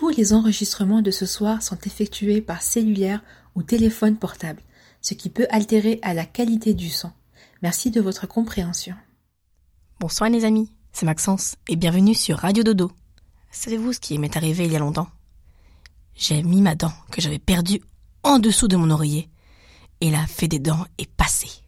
tous 0.00 0.08
les 0.08 0.32
enregistrements 0.32 1.02
de 1.02 1.10
ce 1.10 1.26
soir 1.26 1.62
sont 1.62 1.76
effectués 1.84 2.40
par 2.40 2.62
cellulaire 2.62 3.22
ou 3.54 3.62
téléphone 3.62 4.16
portable, 4.16 4.62
ce 5.02 5.12
qui 5.12 5.28
peut 5.28 5.46
altérer 5.50 5.98
à 6.00 6.14
la 6.14 6.24
qualité 6.24 6.72
du 6.72 6.88
son. 6.88 7.12
Merci 7.60 7.90
de 7.90 8.00
votre 8.00 8.26
compréhension. 8.26 8.94
Bonsoir 9.98 10.30
les 10.30 10.46
amis, 10.46 10.72
c'est 10.94 11.04
Maxence 11.04 11.56
et 11.68 11.76
bienvenue 11.76 12.14
sur 12.14 12.38
Radio 12.38 12.64
Dodo. 12.64 12.90
Savez-vous 13.50 13.92
ce 13.92 14.00
qui 14.00 14.18
m'est 14.18 14.38
arrivé 14.38 14.64
il 14.64 14.72
y 14.72 14.76
a 14.76 14.78
longtemps? 14.78 15.08
J'ai 16.14 16.42
mis 16.42 16.62
ma 16.62 16.74
dent 16.74 16.94
que 17.12 17.20
j'avais 17.20 17.38
perdue 17.38 17.82
en 18.22 18.38
dessous 18.38 18.68
de 18.68 18.76
mon 18.76 18.90
oreiller 18.90 19.28
et 20.00 20.10
la 20.10 20.26
fée 20.26 20.48
des 20.48 20.60
dents 20.60 20.86
est 20.96 21.10
passée. 21.10 21.60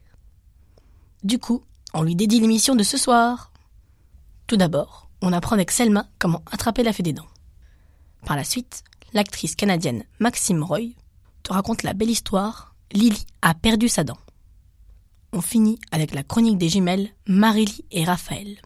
Du 1.23 1.39
coup, 1.39 1.65
on 1.93 2.03
lui 2.03 2.17
dédie 2.17 2.41
l'émission 2.41 2.77
de 2.77 2.83
ce 2.83 2.97
soir. 2.97 3.53
Tout 4.47 4.57
d'abord, 4.57 5.11
on 5.21 5.35
apprend 5.35 5.55
avec 5.55 5.71
Selma 5.71 6.09
comment 6.19 6.41
attraper 6.51 6.83
la 6.83 6.95
fée 6.95 7.03
des 7.03 7.13
dents. 7.13 7.27
Par 8.27 8.37
la 8.37 8.45
suite, 8.45 8.85
l'actrice 9.13 9.57
canadienne 9.57 10.05
Maxime 10.21 10.63
Roy 10.63 10.95
te 11.43 11.53
raconte 11.53 11.83
la 11.83 11.93
belle 11.93 12.11
histoire 12.11 12.75
Lily 12.93 13.27
a 13.41 13.55
perdu 13.55 13.89
sa 13.89 14.05
dent. 14.05 14.19
On 15.33 15.41
finit 15.41 15.79
avec 15.91 16.15
la 16.15 16.23
chronique 16.23 16.59
des 16.59 16.69
jumelles 16.69 17.09
Marily 17.27 17.85
et 17.91 18.05
Raphaël. 18.05 18.61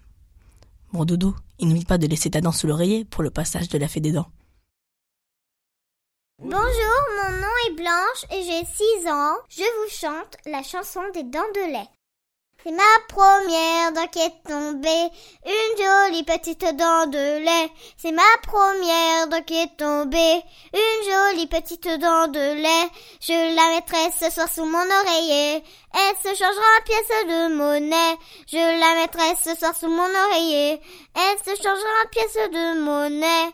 Bon 0.93 1.05
dodo, 1.05 1.35
il 1.59 1.69
n'oublie 1.69 1.85
pas 1.85 1.99
de 1.99 2.07
laisser 2.07 2.31
ta 2.31 2.41
dent 2.41 2.53
sous 2.53 2.67
l'oreiller 2.67 3.05
pour 3.05 3.23
le 3.23 3.31
passage 3.31 3.69
de 3.69 3.79
la 3.79 3.89
fée 3.89 4.01
des 4.01 4.13
dents. 4.13 4.31
Bonjour, 6.39 6.59
mon 6.59 7.37
nom 7.39 7.55
est 7.69 7.75
Blanche 7.77 8.25
et 8.31 8.43
j'ai 8.43 8.65
6 8.65 9.09
ans. 9.09 9.37
Je 9.49 9.63
vous 9.63 9.91
chante 9.91 10.37
la 10.45 10.63
chanson 10.63 11.01
des 11.15 11.23
dents 11.23 11.41
de 11.55 11.73
lait. 11.73 11.89
C'est 12.67 12.73
ma 12.73 12.83
première 13.07 13.93
dent 13.93 14.09
qui 14.11 14.19
est 14.19 14.43
tombée, 14.45 15.09
une 15.47 15.77
jolie 15.79 16.25
petite 16.25 16.65
dent 16.77 17.07
de 17.07 17.39
lait. 17.39 17.71
C'est 17.97 18.11
ma 18.11 18.23
première 18.43 19.29
dent 19.29 19.43
qui 19.47 19.55
est 19.55 19.77
tombée, 19.77 20.43
une 20.75 21.05
jolie 21.05 21.47
petite 21.47 21.87
dent 21.87 22.27
de 22.27 22.55
lait. 22.61 22.91
Je 23.21 23.55
la 23.55 23.77
mettrai 23.77 24.11
ce 24.19 24.35
soir 24.35 24.49
sous 24.49 24.65
mon 24.65 24.79
oreiller, 24.79 25.63
elle 25.95 26.17
se 26.25 26.37
changera 26.37 26.65
en 26.81 26.85
pièce 26.85 27.27
de 27.29 27.55
monnaie. 27.55 28.19
Je 28.49 28.81
la 28.81 29.01
mettrai 29.01 29.37
ce 29.45 29.55
soir 29.57 29.77
sous 29.77 29.89
mon 29.89 30.11
oreiller, 30.27 30.81
elle 31.15 31.39
se 31.45 31.63
changera 31.63 31.93
en 32.05 32.09
pièce 32.11 32.51
de 32.51 32.81
monnaie. 32.81 33.53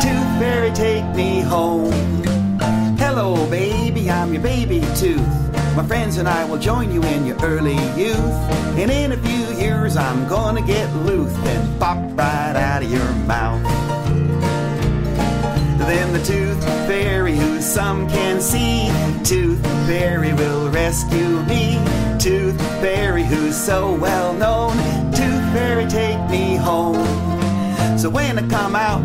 Tooth 0.00 0.38
Fairy, 0.38 0.72
take 0.72 1.04
me 1.14 1.42
home. 1.42 1.92
Hello, 2.98 3.34
baby, 3.50 4.08
I'm 4.08 4.32
your 4.32 4.42
baby 4.42 4.80
Tooth. 4.98 5.51
My 5.76 5.86
friends 5.86 6.18
and 6.18 6.28
I 6.28 6.44
will 6.44 6.58
join 6.58 6.92
you 6.92 7.02
in 7.02 7.24
your 7.24 7.36
early 7.42 7.76
youth. 7.96 8.36
And 8.76 8.90
in 8.90 9.12
a 9.12 9.16
few 9.16 9.56
years, 9.56 9.96
I'm 9.96 10.28
gonna 10.28 10.60
get 10.60 10.94
loose 10.96 11.34
and 11.34 11.80
pop 11.80 11.96
right 12.12 12.54
out 12.54 12.82
of 12.82 12.90
your 12.90 13.10
mouth. 13.26 13.62
Then 15.78 16.12
the 16.12 16.22
Tooth 16.22 16.62
Fairy, 16.86 17.36
who 17.36 17.62
some 17.62 18.06
can 18.08 18.40
see, 18.42 18.88
Tooth 19.24 19.62
Fairy 19.86 20.34
will 20.34 20.68
rescue 20.70 21.42
me. 21.44 21.82
Tooth 22.18 22.60
Fairy, 22.82 23.24
who's 23.24 23.56
so 23.56 23.94
well 23.94 24.34
known, 24.34 24.76
Tooth 25.12 25.52
Fairy, 25.54 25.86
take 25.86 26.20
me 26.28 26.56
home. 26.56 27.21
So 28.02 28.10
when 28.10 28.36
I 28.36 28.48
come 28.48 28.74
out, 28.74 29.00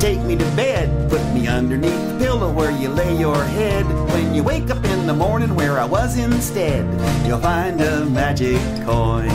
take 0.00 0.18
me 0.22 0.34
to 0.34 0.44
bed. 0.56 1.08
Put 1.08 1.22
me 1.32 1.46
underneath 1.46 2.08
the 2.08 2.18
pillow 2.18 2.50
where 2.50 2.72
you 2.72 2.88
lay 2.88 3.16
your 3.16 3.36
head. 3.36 3.86
When 4.10 4.34
you 4.34 4.42
wake 4.42 4.68
up 4.68 4.84
in 4.84 5.06
the 5.06 5.14
morning 5.14 5.54
where 5.54 5.78
I 5.78 5.84
was 5.84 6.18
instead, 6.18 6.84
you'll 7.24 7.38
find 7.38 7.80
a 7.80 8.04
magic 8.04 8.58
coin. 8.84 9.30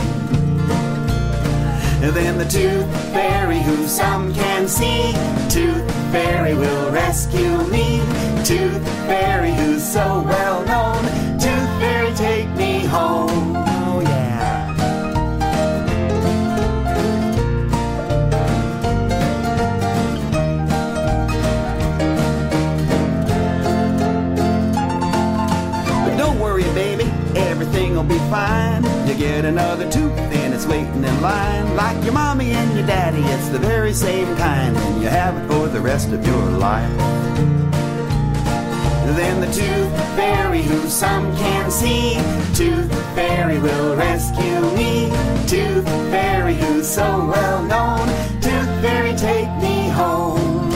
And 2.04 2.14
then 2.14 2.36
the 2.36 2.44
Tooth 2.44 2.86
Fairy, 3.14 3.62
who 3.62 3.86
some 3.86 4.34
can 4.34 4.68
see, 4.68 5.12
Tooth 5.48 5.90
Fairy 6.12 6.52
will 6.52 6.90
rescue 6.90 7.56
me. 7.68 8.00
Tooth 8.44 8.86
Fairy, 9.06 9.54
who's 9.54 9.82
so 9.82 10.20
well 10.20 10.66
known, 10.66 11.02
Tooth 11.40 11.80
Fairy, 11.80 12.12
take 12.12 12.50
me 12.56 12.84
home. 12.84 13.67
Be 28.08 28.18
fine. 28.30 28.82
You 29.06 29.14
get 29.14 29.44
another 29.44 29.90
tooth 29.90 30.18
and 30.18 30.54
it's 30.54 30.66
waiting 30.66 31.04
in 31.04 31.20
line. 31.20 31.76
Like 31.76 32.02
your 32.04 32.14
mommy 32.14 32.52
and 32.52 32.76
your 32.76 32.86
daddy, 32.86 33.22
it's 33.22 33.48
the 33.48 33.58
very 33.58 33.92
same 33.92 34.36
kind, 34.36 34.76
and 34.76 35.02
you 35.02 35.08
have 35.08 35.36
it 35.36 35.46
for 35.48 35.68
the 35.68 35.80
rest 35.80 36.10
of 36.12 36.26
your 36.26 36.44
life. 36.58 36.90
Then 39.18 39.40
the 39.40 39.46
tooth 39.46 39.92
fairy, 40.14 40.62
who 40.62 40.88
some 40.88 41.34
can 41.36 41.70
see, 41.72 42.14
tooth 42.54 42.88
fairy 43.16 43.58
will 43.58 43.96
rescue 43.96 44.60
me. 44.76 45.10
Tooth 45.48 45.84
fairy, 46.12 46.54
who's 46.54 46.86
so 46.86 47.26
well 47.26 47.62
known, 47.64 48.06
tooth 48.40 48.80
fairy, 48.80 49.16
take 49.16 49.50
me 49.60 49.88
home. 49.88 50.70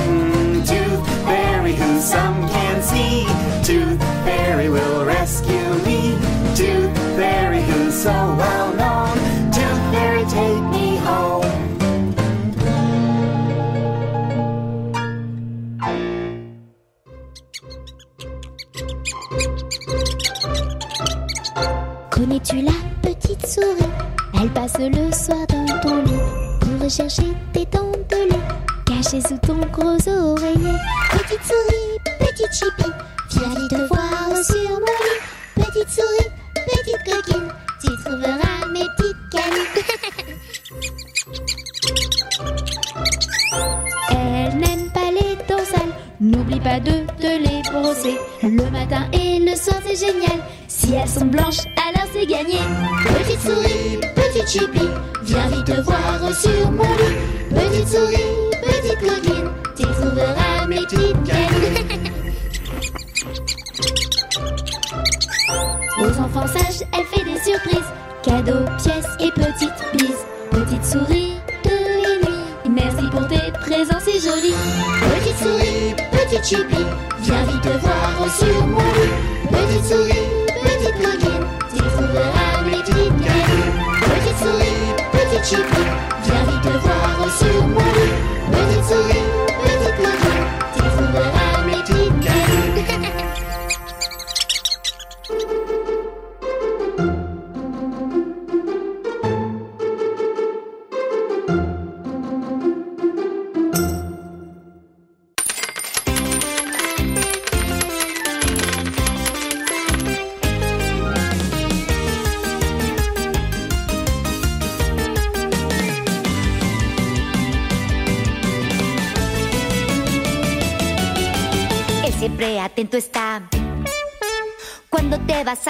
Tooth 0.64 1.06
fairy, 1.24 1.74
who 1.74 2.00
some 2.00 2.48
can 2.48 2.82
see, 2.82 3.26
tooth 3.62 4.00
fairy 4.24 4.68
will 4.68 5.04
rescue 5.04 5.74
me. 5.84 6.18
Tooth 6.56 7.01
so 8.02 8.10
well 8.10 8.74
known, 8.74 9.16
tooth 9.52 9.82
fairy, 9.92 10.24
take 10.24 10.62
me 10.74 10.96
home. 10.96 11.44
Connais-tu 22.10 22.62
la 22.62 22.72
petite 23.02 23.46
souris? 23.46 23.86
Elle 24.34 24.50
passe 24.50 24.78
le 24.80 25.12
soir 25.12 25.46
dans 25.46 25.78
ton 25.80 26.02
lit 26.02 26.10
pour 26.60 26.82
rechercher 26.82 27.36
tes 27.52 27.66
dents 27.66 27.92
de 28.10 28.16
lait 28.30 28.46
cachées 28.84 29.20
sous 29.20 29.38
ton 29.38 29.60
gros 29.70 30.08
oreiller. 30.08 30.76
Petite 31.12 31.44
souris, 31.44 31.98
petite 32.18 32.52
chippie, 32.52 32.92
viens 33.30 33.48
vite 33.50 33.70
te 33.70 33.86
voir 33.86 34.44
sur 34.44 34.70
mon 34.70 34.98
lit. 35.06 35.20
Petite 35.54 35.90
souris, 35.90 36.30
petite 36.54 37.04
coquine, 37.04 37.48
mes 38.72 38.86
petites. 38.96 39.16
Elle 44.10 44.58
n'aime 44.58 44.90
pas 44.92 45.10
les 45.10 45.36
dents 45.48 45.64
sales, 45.64 45.94
n'oublie 46.20 46.60
pas 46.60 46.80
de 46.80 47.06
te 47.20 47.26
les 47.26 47.62
brosser. 47.70 48.18
Le 48.42 48.70
matin 48.70 49.06
et 49.12 49.38
le 49.40 49.54
soir 49.56 49.80
c'est 49.84 49.96
génial, 50.06 50.38
si 50.68 50.94
elles 50.94 51.08
sont 51.08 51.26
blanches 51.26 51.64
alors 51.76 52.08
c'est 52.12 52.26
gagné. 52.26 52.58
Petite 53.04 53.40
souris, 53.40 53.98
petite 54.14 54.48
chippie, 54.48 54.88
viens 55.22 55.48
vite 55.48 55.66
te 55.66 55.80
voir 55.82 56.34
sur 56.34 56.70
mon 56.70 56.82
lit. 56.82 57.16
Petite 57.50 57.88
souris, 57.88 58.16
petite 58.62 59.00
coquine, 59.00 59.50
tu 59.76 59.82
trouveras 59.82 60.66
mes 60.68 60.76
petites 60.76 61.22
canines. 61.24 62.08
Aux 66.00 66.20
enfants 66.20 66.46
sages, 66.46 66.86
elle 66.92 67.04
fait 67.06 67.24
des 67.24 67.38
surprises, 67.38 67.90
cadeaux, 68.22 68.64
pièces 68.82 69.06
et 69.20 69.30
petites 69.30 69.82
bises. 69.94 70.24
Petite 70.50 70.84
souris, 70.84 71.36
de 71.64 72.26
nuit, 72.26 72.74
merci 72.74 73.08
pour 73.10 73.26
tes 73.28 73.52
présents 73.60 74.00
si 74.00 74.20
jolis. 74.20 74.54
Petite 75.14 75.38
souris, 75.38 75.94
petite 76.10 76.44
choupie, 76.44 76.86
viens 77.20 77.44
vite 77.44 77.62
te 77.62 77.68
voir 77.68 78.34
sur 78.38 78.66
mon. 78.66 78.78
Petite 79.50 79.84
souris, 79.84 80.28
petite 80.62 81.02
coquille. 81.02 81.31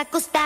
acostada. 0.00 0.41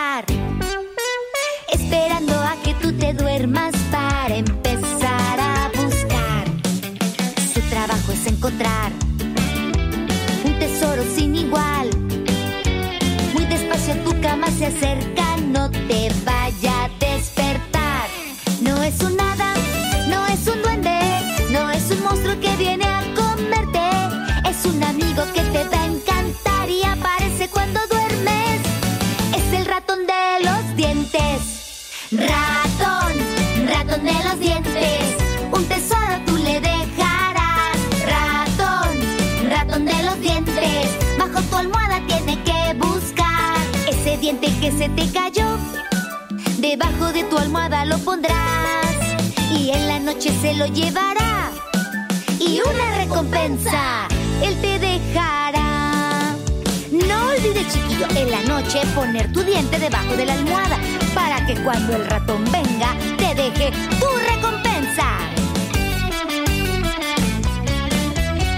protege 63.47 63.71
tu 63.99 64.07
recompensa. 64.35 65.05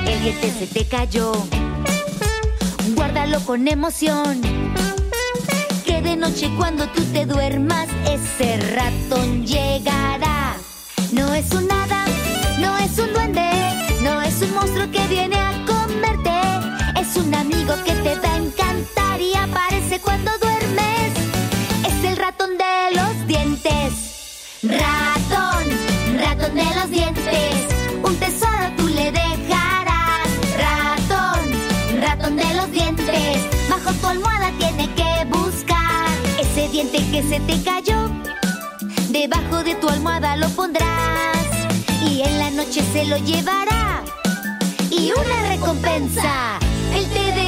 El 0.08 0.22
diente 0.22 0.52
se 0.52 0.68
te 0.68 0.86
cayó, 0.86 1.32
guárdalo 2.96 3.40
con 3.42 3.68
emoción. 3.68 4.42
Que 5.86 6.02
de 6.02 6.16
noche 6.16 6.50
cuando 6.58 6.88
tú 6.88 7.04
te 7.14 7.26
duermas, 7.26 7.88
ese 8.08 8.58
ratón 8.76 9.46
llegará. 9.46 10.56
No 11.12 11.34
es 11.34 11.52
un 11.52 11.72
hada, 11.72 12.06
no 12.60 12.78
es 12.78 12.98
un 12.98 13.14
duende, 13.14 13.50
no 14.02 14.22
es 14.22 14.42
un 14.42 14.54
monstruo 14.54 14.90
que 14.92 15.06
viene 15.08 15.36
a 15.36 15.66
comerte. 15.66 17.00
Es 17.00 17.16
un 17.16 17.34
amigo 17.34 17.74
que 17.86 17.94
te 17.94 18.16
va 18.16 18.34
a 18.34 18.38
encantar 18.38 19.22
y 19.22 19.34
aparece 19.36 20.00
cuando 20.00 20.32
duermes. 20.40 21.19
Ratón, 24.62 25.64
ratón 26.18 26.54
de 26.54 26.66
los 26.76 26.90
dientes, 26.90 27.56
un 28.04 28.14
tesoro 28.18 28.70
tú 28.76 28.90
le 28.90 29.10
dejarás. 29.10 30.28
Ratón, 30.58 32.02
ratón 32.02 32.36
de 32.36 32.54
los 32.56 32.70
dientes, 32.70 33.40
bajo 33.70 33.94
tu 33.94 34.08
almohada 34.08 34.52
tiene 34.60 34.94
que 34.96 35.26
buscar. 35.30 36.10
Ese 36.38 36.68
diente 36.68 36.98
que 37.10 37.24
se 37.24 37.40
te 37.40 37.64
cayó, 37.64 38.10
debajo 39.12 39.64
de 39.64 39.76
tu 39.76 39.88
almohada 39.88 40.36
lo 40.36 40.50
pondrás. 40.50 41.38
Y 42.04 42.24
en 42.24 42.40
la 42.40 42.52
noche 42.52 42.84
se 42.92 43.06
lo 43.06 43.16
llevará. 43.16 44.04
Y 44.92 45.14
una 45.14 45.48
recompensa, 45.48 46.60
él 46.94 47.08
te 47.08 47.39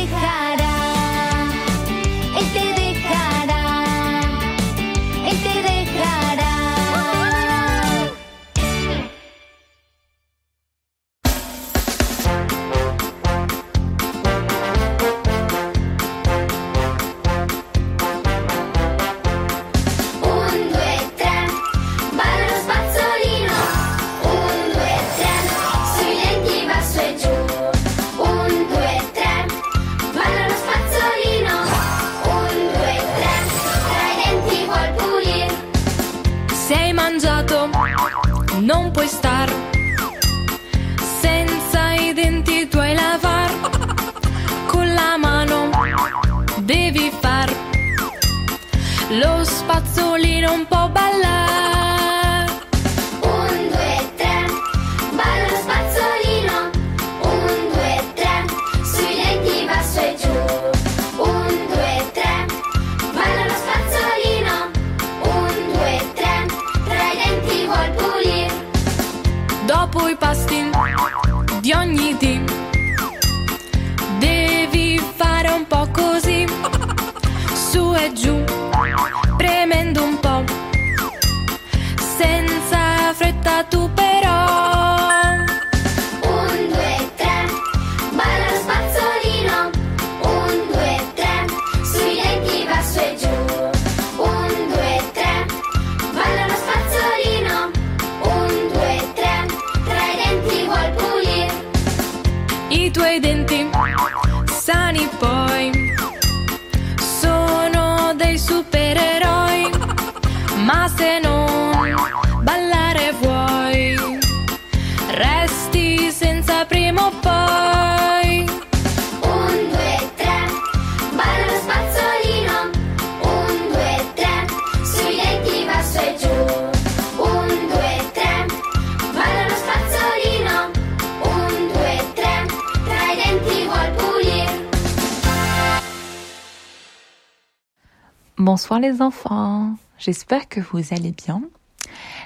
Bonsoir 138.61 138.79
les 138.79 139.01
enfants, 139.01 139.75
j'espère 139.97 140.47
que 140.47 140.59
vous 140.59 140.93
allez 140.93 141.13
bien. 141.13 141.41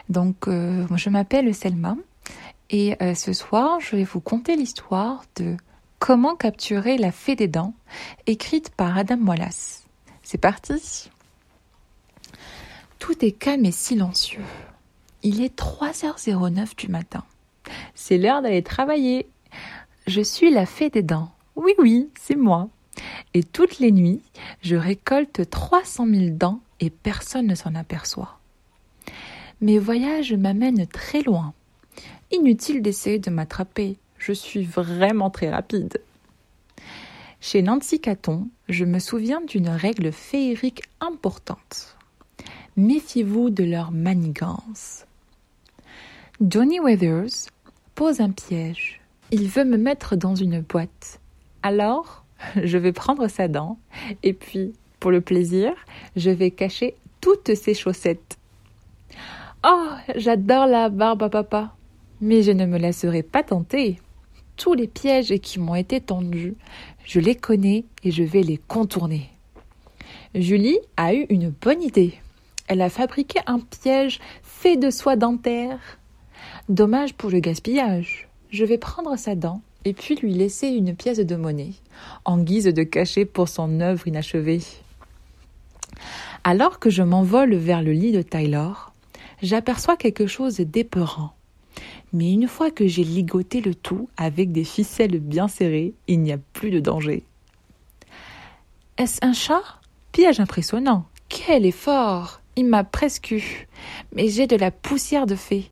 Donc, 0.10 0.50
euh, 0.50 0.86
je 0.94 1.10
m'appelle 1.10 1.56
Selma 1.56 1.96
et 2.70 3.02
euh, 3.02 3.16
ce 3.16 3.32
soir, 3.32 3.80
je 3.80 3.96
vais 3.96 4.04
vous 4.04 4.20
conter 4.20 4.58
l'histoire 4.58 5.24
de 5.38 5.56
Comment 5.98 6.36
capturer 6.36 6.98
la 6.98 7.14
fée 7.14 7.38
des 7.38 7.48
dents, 7.48 7.74
écrite 8.28 8.70
par 8.72 8.98
Adam 8.98 9.18
Wallace. 9.26 9.86
C'est 10.24 10.38
parti 10.38 11.10
Tout 13.00 13.24
est 13.24 13.32
calme 13.32 13.64
et 13.64 13.72
silencieux. 13.72 14.44
Il 15.24 15.42
est 15.42 15.58
3h09 15.58 16.76
du 16.76 16.90
matin. 16.90 17.24
C'est 17.94 18.18
l'heure 18.18 18.42
d'aller 18.42 18.62
travailler. 18.62 19.30
Je 20.06 20.20
suis 20.20 20.52
la 20.52 20.66
fée 20.66 20.90
des 20.90 21.02
dents. 21.02 21.32
Oui, 21.56 21.72
oui, 21.80 22.10
c'est 22.20 22.36
moi. 22.36 22.68
Et 23.36 23.44
toutes 23.44 23.80
les 23.80 23.92
nuits, 23.92 24.22
je 24.62 24.78
récolte 24.78 25.50
300 25.50 26.08
000 26.08 26.30
dents 26.38 26.62
et 26.80 26.90
personne 26.90 27.48
ne 27.48 27.56
s'en 27.56 27.76
aperçoit. 27.76 28.40
Mes 29.60 29.78
voyages 29.78 30.34
m'amènent 30.34 30.88
très 30.88 31.22
loin. 31.22 31.54
Inutile 32.32 32.82
d'essayer 32.82 33.20
de 33.20 33.30
m'attraper, 33.30 33.98
je 34.18 34.32
suis 34.32 34.64
vraiment 34.64 35.30
très 35.30 35.50
rapide. 35.50 36.02
Chez 37.42 37.62
Nancy 37.62 38.00
Caton, 38.00 38.48
je 38.70 38.86
me 38.86 39.00
souviens 39.00 39.42
d'une 39.42 39.68
règle 39.68 40.14
féerique 40.14 40.84
importante. 41.02 41.98
Méfiez-vous 42.78 43.50
de 43.50 43.66
leur 43.66 43.92
manigance. 43.92 45.06
Johnny 46.40 46.80
Weathers 46.80 47.50
pose 47.96 48.22
un 48.22 48.32
piège. 48.32 49.02
Il 49.32 49.50
veut 49.50 49.66
me 49.66 49.78
mettre 49.78 50.16
dans 50.16 50.36
une 50.36 50.62
boîte. 50.62 51.20
Alors, 51.64 52.25
je 52.64 52.78
vais 52.78 52.92
prendre 52.92 53.28
sa 53.28 53.48
dent 53.48 53.78
et 54.24 54.34
puis, 54.34 54.74
pour 55.00 55.12
le 55.12 55.22
plaisir, 55.22 55.74
je 56.16 56.30
vais 56.30 56.52
cacher 56.52 56.96
toutes 57.22 57.56
ses 57.56 57.74
chaussettes. 57.74 58.38
Oh, 59.68 59.90
j'adore 60.16 60.68
la 60.68 60.90
barbe 60.90 61.24
à 61.24 61.30
papa. 61.30 61.76
Mais 62.22 62.44
je 62.44 62.52
ne 62.52 62.66
me 62.66 62.78
laisserai 62.78 63.24
pas 63.24 63.44
tenter. 63.44 64.00
Tous 64.58 64.74
les 64.74 64.88
pièges 64.88 65.36
qui 65.40 65.60
m'ont 65.60 65.76
été 65.76 66.00
tendus, 66.00 66.56
je 67.04 67.20
les 67.20 67.36
connais 67.36 67.84
et 68.04 68.12
je 68.12 68.24
vais 68.24 68.42
les 68.42 68.58
contourner. 68.58 69.30
Julie 70.34 70.80
a 70.98 71.14
eu 71.14 71.26
une 71.30 71.50
bonne 71.50 71.82
idée. 71.82 72.14
Elle 72.68 72.82
a 72.82 72.90
fabriqué 72.90 73.40
un 73.48 73.60
piège 73.60 74.20
fait 74.44 74.78
de 74.78 74.90
soie 74.90 75.16
dentaire. 75.16 75.80
Dommage 76.70 77.14
pour 77.14 77.30
le 77.30 77.40
gaspillage. 77.40 78.28
Je 78.50 78.66
vais 78.66 78.78
prendre 78.78 79.18
sa 79.18 79.36
dent 79.36 79.62
et 79.86 79.94
puis 79.94 80.16
lui 80.16 80.34
laisser 80.34 80.68
une 80.68 80.96
pièce 80.96 81.20
de 81.20 81.36
monnaie, 81.36 81.74
en 82.26 82.40
guise 82.40 82.66
de 82.66 82.84
cachet 82.84 83.26
pour 83.26 83.48
son 83.48 83.80
œuvre 83.80 84.08
inachevée. 84.08 84.62
Alors 86.44 86.80
que 86.80 86.90
je 86.90 87.04
m'envole 87.04 87.56
vers 87.56 87.82
le 87.82 87.94
lit 87.94 88.12
de 88.12 88.22
Taylor, 88.22 88.94
j'aperçois 89.42 89.96
quelque 89.96 90.28
chose 90.28 90.58
d'épeurant. 90.58 91.34
Mais 92.14 92.32
une 92.32 92.48
fois 92.48 92.72
que 92.72 92.88
j'ai 92.88 93.04
ligoté 93.04 93.62
le 93.62 93.76
tout 93.76 94.10
avec 94.18 94.52
des 94.52 94.64
ficelles 94.64 95.20
bien 95.20 95.48
serrées, 95.48 95.94
il 96.08 96.22
n'y 96.22 96.32
a 96.32 96.38
plus 96.54 96.72
de 96.72 96.80
danger. 96.80 97.24
Est-ce 98.98 99.24
un 99.24 99.34
chat? 99.34 99.64
Piège 100.12 100.40
impressionnant. 100.40 101.06
Quel 101.28 101.66
effort 101.66 102.42
Il 102.56 102.68
m'a 102.68 102.86
presque 102.86 103.32
eu. 103.32 103.68
Mais 104.14 104.30
j'ai 104.30 104.48
de 104.48 104.56
la 104.56 104.72
poussière 104.72 105.26
de 105.26 105.36
fée. 105.36 105.70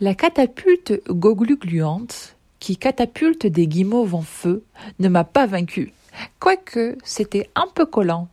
La 0.00 0.14
catapulte 0.14 1.00
goglugluante, 1.08 2.36
qui 2.60 2.76
catapulte 2.76 3.46
des 3.46 3.66
guimauves 3.66 4.14
en 4.14 4.22
feu, 4.22 4.64
ne 4.98 5.08
m'a 5.08 5.24
pas 5.24 5.46
vaincu, 5.46 5.92
quoique 6.38 6.96
c'était 7.02 7.50
un 7.54 7.66
peu 7.74 7.86
collant. 7.86 8.28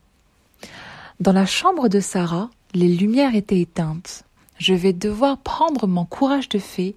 Dans 1.20 1.34
la 1.34 1.46
chambre 1.46 1.88
de 1.88 2.00
Sarah, 2.00 2.52
les 2.74 2.90
lumières 2.90 3.34
étaient 3.34 3.62
éteintes. 3.62 4.24
Je 4.60 4.74
vais 4.74 4.94
devoir 4.94 5.38
prendre 5.38 5.88
mon 5.88 6.06
courage 6.06 6.50
de 6.50 6.60
fée 6.60 6.96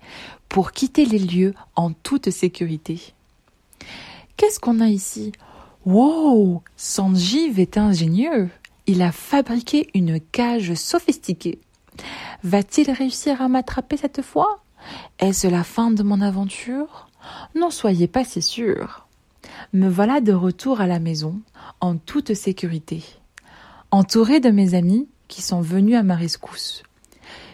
pour 0.49 0.73
quitter 0.73 1.07
les 1.07 1.19
lieux 1.19 1.55
en 1.77 1.93
toute 1.93 2.31
sécurité. 2.31 3.15
Qu'est-ce 4.37 4.61
qu'on 4.61 4.81
a 4.81 4.89
ici? 4.89 5.33
Wow 5.87 6.63
Sanjiv 6.77 7.59
est 7.59 7.79
ingénieux. 7.79 8.51
Il 8.87 9.03
a 9.03 9.13
fabriqué 9.13 9.89
une 9.95 10.21
cage 10.21 10.75
sophistiquée. 10.75 11.61
Va-t-il 12.43 12.91
réussir 12.91 13.41
à 13.41 13.49
m'attraper 13.49 13.97
cette 13.97 14.23
fois? 14.23 14.61
Est-ce 15.19 15.47
la 15.47 15.65
fin 15.65 15.91
de 15.91 16.03
mon 16.03 16.21
aventure? 16.21 17.10
N'en 17.55 17.71
soyez 17.71 18.09
pas 18.09 18.25
si 18.25 18.43
sûr. 18.43 19.07
Me 19.73 19.89
voilà 19.89 20.21
de 20.21 20.33
retour 20.33 20.81
à 20.81 20.87
la 20.87 20.99
maison, 20.99 21.41
en 21.81 21.97
toute 21.97 22.35
sécurité, 22.35 23.05
entouré 23.91 24.41
de 24.41 24.51
mes 24.51 24.75
amis 24.75 25.09
qui 25.29 25.43
sont 25.43 25.61
venus 25.61 25.97
à 25.97 26.03
ma 26.03 26.17
rescousse. 26.17 26.83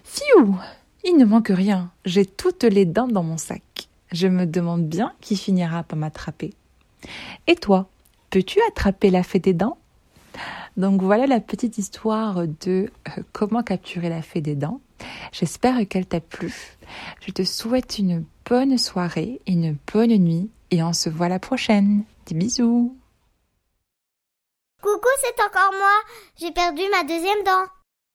Fiou 0.05 0.57
Il 1.05 1.17
ne 1.17 1.25
manque 1.25 1.53
rien, 1.55 1.91
j'ai 2.05 2.27
toutes 2.27 2.65
les 2.65 2.87
dents 2.87 3.09
dans 3.09 3.23
mon 3.23 3.39
sac. 3.39 3.89
Je 4.13 4.29
me 4.29 4.47
demande 4.47 4.87
bien 4.87 5.13
qui 5.21 5.37
finira 5.37 5.83
par 5.83 5.99
m'attraper. 5.99 6.55
Et 7.47 7.57
toi, 7.57 7.89
peux-tu 8.31 8.61
attraper 8.69 9.11
la 9.11 9.23
fée 9.23 9.41
des 9.41 9.53
dents? 9.53 9.79
Donc 10.77 11.03
voilà 11.03 11.27
la 11.27 11.41
petite 11.41 11.79
histoire 11.79 12.47
de 12.47 12.91
euh, 13.09 13.23
comment 13.33 13.63
capturer 13.63 14.09
la 14.09 14.23
fée 14.23 14.41
des 14.41 14.55
dents. 14.55 14.81
J'espère 15.33 15.87
qu'elle 15.89 16.07
t'a 16.07 16.21
plu. 16.21 16.77
Je 17.27 17.33
te 17.33 17.45
souhaite 17.45 17.99
une 17.99 18.25
bonne 18.49 18.79
soirée, 18.79 19.41
une 19.47 19.77
bonne 19.93 20.17
nuit 20.17 20.51
et 20.71 20.83
on 20.83 20.93
se 20.93 21.09
voit 21.09 21.29
la 21.29 21.39
prochaine. 21.39 22.05
Des 22.27 22.35
bisous. 22.35 22.97
Coucou, 24.83 25.09
c'est 25.21 25.43
encore 25.43 25.73
moi. 25.73 25.97
J'ai 26.41 26.53
perdu 26.53 26.83
ma 26.91 27.03
deuxième 27.05 27.43
dent. 27.45 27.67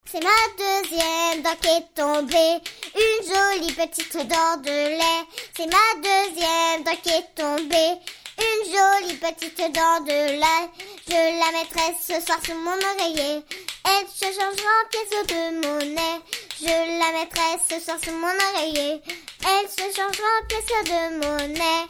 C'est 0.06 0.24
ma 0.24 0.30
deuxième 0.58 1.44
dent 1.44 1.56
qui 1.62 1.68
est 1.68 1.94
tombée, 1.96 2.60
une 2.96 3.24
jolie 3.28 3.74
petite 3.74 4.18
dent 4.28 4.58
de 4.58 4.98
lait. 4.98 5.28
C'est 5.56 5.68
ma 5.68 6.02
deuxième 6.02 6.84
dent 6.84 7.00
qui 7.02 7.10
est 7.10 7.36
tombée, 7.36 8.00
une 8.38 8.64
jolie 8.66 9.18
petite 9.18 9.58
dent 9.58 10.00
de 10.02 10.40
la, 10.40 10.70
je 11.08 11.40
la 11.40 11.52
mettrai 11.52 11.94
ce 12.02 12.26
soir 12.26 12.40
sous 12.46 12.54
mon 12.54 12.72
oreiller. 12.72 13.44
Elle 13.86 14.08
se 14.08 14.26
changera 14.26 14.72
en 14.80 14.90
pièce 14.90 15.28
de 15.28 15.68
monnaie. 15.68 16.22
Je 16.60 17.00
la 17.00 17.20
mettrai 17.20 17.60
ce 17.70 17.84
soir 17.84 17.98
sous 18.04 18.12
mon 18.12 18.36
oreiller. 18.54 19.02
Elle 19.44 19.70
se 19.70 19.96
changera 19.96 20.30
en 20.42 20.48
pièce 20.48 20.66
de 20.86 21.18
monnaie. 21.18 21.88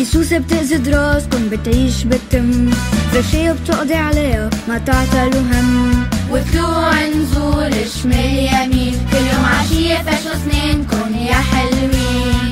في 0.00 0.06
سوسة 0.06 0.38
بتأذي 0.38 0.90
راسكن 0.92 1.48
بتعيش 1.48 2.04
بالتم 2.04 2.70
فرشية 3.12 3.52
بتقضي 3.52 3.94
عليها 3.94 4.50
ما 4.68 4.78
تعتلوا 4.78 5.40
هم. 5.42 6.04
وطلوع 6.30 7.06
نزول 7.06 7.72
شمال 8.02 8.48
يمين 8.54 9.06
كل 9.12 9.16
يوم 9.16 9.44
عشية 9.44 9.94
فرشوا 9.96 10.32
اسنانكن 10.36 11.14
يا 11.14 11.34
حلوين 11.34 12.50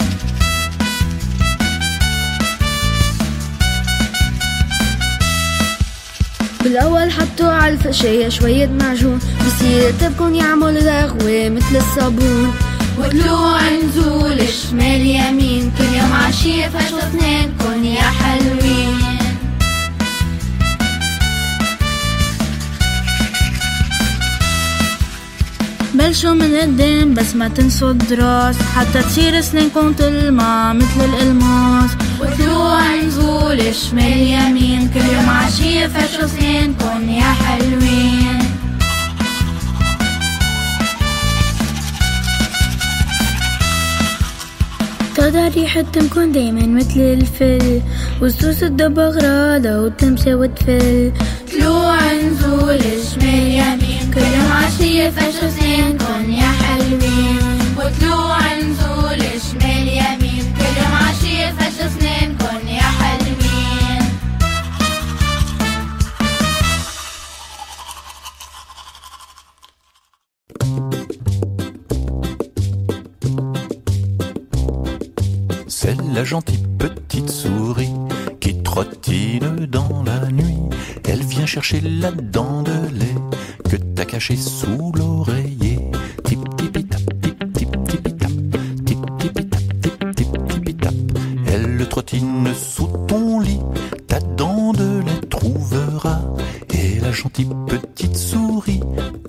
بالأول 6.64 7.10
حطوا 7.10 7.48
على 7.48 7.72
الفرشية 7.72 8.28
شوية 8.28 8.66
معجون 8.66 9.18
بصير 9.46 9.90
تبكن 10.00 10.34
يعمل 10.34 10.86
رغوة 10.86 11.48
مثل 11.48 11.76
الصابون. 11.76 12.54
وطلوع 12.98 13.60
نزول 13.70 14.48
شمال 14.48 15.06
يمين 15.06 15.72
كل 15.78 15.84
يوم 15.84 16.12
عشية 16.12 16.68
فرشوا 16.68 16.98
اسنانكن 16.98 17.84
يا 17.84 18.02
حلوين. 18.02 19.18
بلشوا 25.94 26.34
من 26.34 26.56
قدام 26.56 27.14
بس 27.14 27.34
ما 27.34 27.48
تنسوا 27.48 27.90
الدراس 27.90 28.56
حتى 28.76 29.02
تصير 29.02 29.40
سنانكم 29.40 29.92
تلمع 29.92 30.72
مثل 30.72 31.04
الألماس. 31.04 31.90
وطلوع 32.20 32.96
نزول 32.96 33.74
شمال 33.74 34.18
يمين 34.18 34.90
كل 34.94 35.00
يوم 35.00 35.28
عشية 35.28 35.86
فرشوا 35.86 36.24
اسنانكن 36.24 37.08
يا 37.08 37.32
حلوين. 37.32 38.37
تقدر 45.18 45.48
ريحة 45.48 45.80
تمكن 45.80 46.32
دايما 46.32 46.66
مثل 46.66 47.00
الفل. 47.00 47.80
والسوس 48.22 48.60
تدبغ 48.60 49.18
غراضة 49.18 49.80
وتمشي 49.80 50.34
وتفل 50.34 51.12
طلوع 51.52 51.98
نزول 52.12 52.80
شمال 52.80 53.50
يمين. 53.58 54.10
كل 54.14 54.20
يوم 54.20 54.52
عشية 54.52 55.10
فرشوا 55.10 55.48
اسنانكن 55.48 56.32
يا 56.32 56.50
حلوين 56.62 57.38
وطلوع 57.76 58.47
la 76.12 76.24
gentille 76.24 76.64
petite 76.78 77.30
souris 77.30 77.92
qui 78.40 78.62
trottine 78.62 79.66
dans 79.66 80.02
la 80.04 80.30
nuit. 80.30 80.58
Elle 81.08 81.22
vient 81.22 81.46
chercher 81.46 81.80
la 81.80 82.10
dent 82.10 82.62
de 82.62 82.72
lait 82.72 83.14
que 83.68 83.76
t'as 83.76 84.04
cachée 84.04 84.36
sous 84.36 84.92
l'oreiller. 84.92 85.78
Tip 86.24 86.40
tipi 86.56 86.84
tap, 86.84 87.00
tip 87.22 87.52
tip 87.52 87.84
tipi 87.84 88.14
tap, 88.14 88.30
tip 88.84 88.98
tipi 89.18 89.48
tap, 89.48 89.62
tip 90.16 90.64
tip 90.64 90.80
tap. 90.80 90.94
Elle 91.46 91.88
trottine 91.88 92.48
sous 92.54 92.88
ton 93.06 93.40
lit, 93.40 93.60
ta 94.06 94.20
dent 94.20 94.72
de 94.72 95.00
lait 95.00 95.26
trouvera. 95.30 96.20
Et 96.74 97.00
la 97.00 97.12
gentille 97.12 97.50
petite 97.66 98.16
souris, 98.16 98.80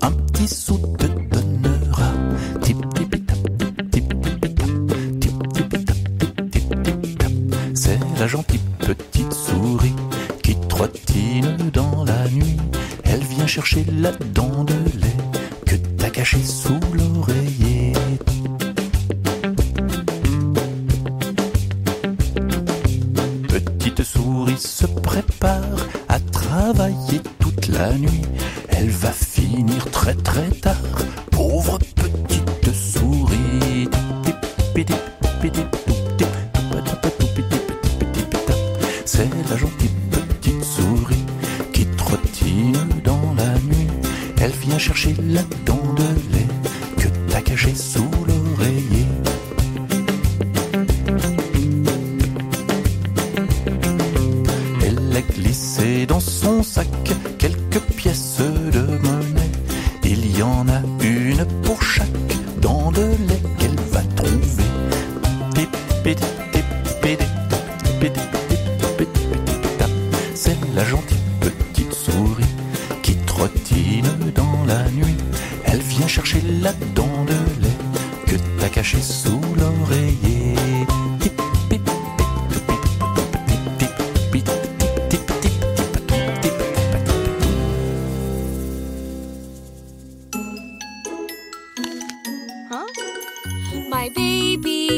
un 0.02 0.12
petit 0.12 0.48
sou 0.48 0.78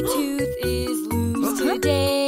tooth 0.01 0.57
is 0.63 1.07
loose 1.09 1.59
today. 1.59 2.22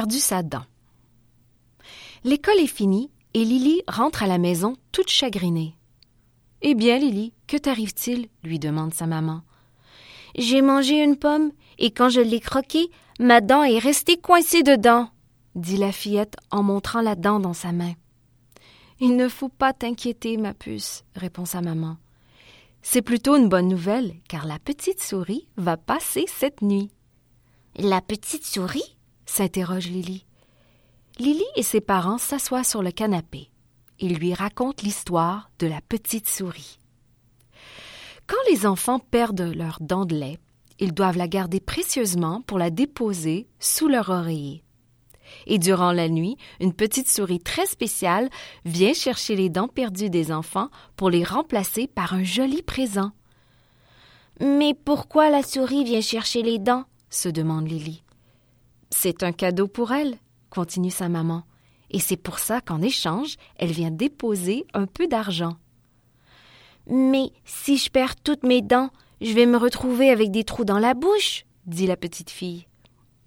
Perdu 0.00 0.18
sa 0.18 0.42
dent. 0.42 0.64
L'école 2.24 2.58
est 2.58 2.66
finie 2.66 3.10
et 3.34 3.44
Lily 3.44 3.82
rentre 3.86 4.22
à 4.22 4.26
la 4.26 4.38
maison 4.38 4.76
toute 4.92 5.10
chagrinée. 5.10 5.76
Eh 6.62 6.74
bien, 6.74 6.96
Lily, 6.96 7.34
que 7.46 7.58
t'arrive-t-il 7.58 8.28
lui 8.42 8.58
demande 8.58 8.94
sa 8.94 9.06
maman. 9.06 9.42
J'ai 10.38 10.62
mangé 10.62 11.04
une 11.04 11.18
pomme 11.18 11.52
et 11.78 11.90
quand 11.90 12.08
je 12.08 12.22
l'ai 12.22 12.40
croquée, 12.40 12.90
ma 13.18 13.42
dent 13.42 13.62
est 13.62 13.78
restée 13.78 14.16
coincée 14.16 14.62
dedans, 14.62 15.10
dit 15.54 15.76
la 15.76 15.92
fillette 15.92 16.36
en 16.50 16.62
montrant 16.62 17.02
la 17.02 17.14
dent 17.14 17.38
dans 17.38 17.52
sa 17.52 17.72
main. 17.72 17.92
Il 19.00 19.16
ne 19.16 19.28
faut 19.28 19.50
pas 19.50 19.74
t'inquiéter, 19.74 20.38
ma 20.38 20.54
puce, 20.54 21.04
répond 21.14 21.44
sa 21.44 21.60
maman. 21.60 21.98
C'est 22.80 23.02
plutôt 23.02 23.36
une 23.36 23.50
bonne 23.50 23.68
nouvelle, 23.68 24.14
car 24.30 24.46
la 24.46 24.58
petite 24.58 25.02
souris 25.02 25.46
va 25.58 25.76
passer 25.76 26.24
cette 26.26 26.62
nuit. 26.62 26.90
La 27.76 28.00
petite 28.00 28.46
souris? 28.46 28.96
S'interroge 29.30 29.86
Lily. 29.86 30.26
Lily 31.18 31.44
et 31.54 31.62
ses 31.62 31.80
parents 31.80 32.18
s'assoient 32.18 32.64
sur 32.64 32.82
le 32.82 32.90
canapé. 32.90 33.48
Ils 34.00 34.16
lui 34.16 34.34
racontent 34.34 34.82
l'histoire 34.82 35.50
de 35.60 35.68
la 35.68 35.80
petite 35.80 36.28
souris. 36.28 36.80
Quand 38.26 38.50
les 38.50 38.66
enfants 38.66 38.98
perdent 38.98 39.52
leur 39.54 39.78
dent 39.80 40.04
de 40.04 40.16
lait, 40.16 40.38
ils 40.80 40.92
doivent 40.92 41.16
la 41.16 41.28
garder 41.28 41.60
précieusement 41.60 42.42
pour 42.42 42.58
la 42.58 42.70
déposer 42.70 43.46
sous 43.60 43.86
leur 43.86 44.08
oreiller. 44.08 44.64
Et 45.46 45.58
durant 45.58 45.92
la 45.92 46.08
nuit, 46.08 46.36
une 46.58 46.74
petite 46.74 47.08
souris 47.08 47.40
très 47.40 47.66
spéciale 47.66 48.30
vient 48.64 48.94
chercher 48.94 49.36
les 49.36 49.48
dents 49.48 49.68
perdues 49.68 50.10
des 50.10 50.32
enfants 50.32 50.70
pour 50.96 51.08
les 51.08 51.22
remplacer 51.22 51.86
par 51.86 52.14
un 52.14 52.24
joli 52.24 52.62
présent. 52.62 53.12
Mais 54.40 54.74
pourquoi 54.74 55.30
la 55.30 55.44
souris 55.44 55.84
vient 55.84 56.00
chercher 56.00 56.42
les 56.42 56.58
dents? 56.58 56.84
se 57.10 57.28
demande 57.28 57.68
Lily. 57.68 58.02
C'est 58.90 59.22
un 59.22 59.32
cadeau 59.32 59.68
pour 59.68 59.92
elle, 59.92 60.18
continue 60.50 60.90
sa 60.90 61.08
maman, 61.08 61.44
et 61.90 61.98
c'est 61.98 62.16
pour 62.16 62.38
ça 62.38 62.60
qu'en 62.60 62.82
échange, 62.82 63.36
elle 63.56 63.72
vient 63.72 63.90
déposer 63.90 64.66
un 64.74 64.86
peu 64.86 65.06
d'argent. 65.06 65.56
Mais 66.86 67.30
si 67.44 67.76
je 67.76 67.90
perds 67.90 68.16
toutes 68.16 68.42
mes 68.42 68.62
dents, 68.62 68.90
je 69.20 69.32
vais 69.32 69.46
me 69.46 69.56
retrouver 69.56 70.10
avec 70.10 70.30
des 70.30 70.44
trous 70.44 70.64
dans 70.64 70.78
la 70.78 70.94
bouche, 70.94 71.44
dit 71.66 71.86
la 71.86 71.96
petite 71.96 72.30
fille. 72.30 72.66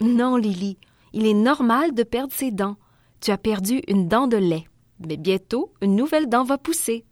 Non, 0.01 0.35
Lily, 0.35 0.77
il 1.13 1.25
est 1.25 1.33
normal 1.33 1.93
de 1.93 2.03
perdre 2.03 2.33
ses 2.33 2.51
dents. 2.51 2.77
Tu 3.21 3.31
as 3.31 3.37
perdu 3.37 3.81
une 3.87 4.07
dent 4.07 4.27
de 4.27 4.37
lait, 4.37 4.67
mais 4.99 5.17
bientôt 5.17 5.71
une 5.81 5.95
nouvelle 5.95 6.27
dent 6.27 6.43
va 6.43 6.57
pousser. 6.57 7.05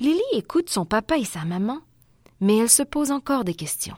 Lily 0.00 0.20
écoute 0.32 0.70
son 0.70 0.84
papa 0.84 1.16
et 1.18 1.24
sa 1.24 1.44
maman, 1.44 1.78
mais 2.40 2.56
elle 2.56 2.70
se 2.70 2.82
pose 2.82 3.10
encore 3.10 3.44
des 3.44 3.54
questions. 3.54 3.96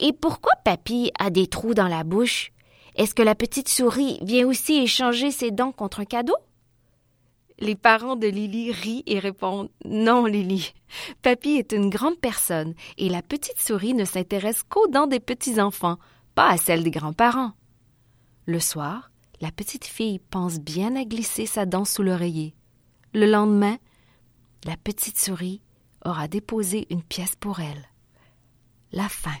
Et 0.00 0.12
pourquoi 0.12 0.52
papy 0.64 1.10
a 1.18 1.30
des 1.30 1.46
trous 1.46 1.74
dans 1.74 1.88
la 1.88 2.04
bouche? 2.04 2.52
Est-ce 2.96 3.14
que 3.14 3.22
la 3.22 3.34
petite 3.34 3.68
souris 3.68 4.18
vient 4.22 4.46
aussi 4.46 4.74
échanger 4.74 5.30
ses 5.30 5.50
dents 5.50 5.72
contre 5.72 6.00
un 6.00 6.04
cadeau? 6.04 6.36
Les 7.58 7.76
parents 7.76 8.16
de 8.16 8.26
Lily 8.26 8.72
rient 8.72 9.04
et 9.06 9.18
répondent 9.18 9.70
Non, 9.84 10.26
Lily. 10.26 10.74
Papy 11.22 11.50
est 11.50 11.72
une 11.72 11.90
grande 11.90 12.18
personne 12.18 12.74
et 12.98 13.08
la 13.08 13.22
petite 13.22 13.60
souris 13.60 13.94
ne 13.94 14.04
s'intéresse 14.04 14.62
qu'aux 14.64 14.88
dents 14.88 15.06
des 15.06 15.20
petits-enfants, 15.20 15.98
pas 16.34 16.50
à 16.50 16.56
celles 16.56 16.82
des 16.82 16.90
grands-parents. 16.90 17.52
Le 18.46 18.58
soir, 18.58 19.10
la 19.40 19.52
petite 19.52 19.84
fille 19.84 20.18
pense 20.18 20.58
bien 20.58 20.96
à 20.96 21.04
glisser 21.04 21.46
sa 21.46 21.64
dent 21.64 21.84
sous 21.84 22.02
l'oreiller. 22.02 22.54
Le 23.14 23.26
lendemain, 23.26 23.76
la 24.64 24.76
petite 24.76 25.18
souris 25.18 25.62
aura 26.04 26.28
déposé 26.28 26.86
une 26.90 27.02
pièce 27.02 27.36
pour 27.36 27.60
elle. 27.60 27.88
La 28.92 29.08
fin. 29.08 29.36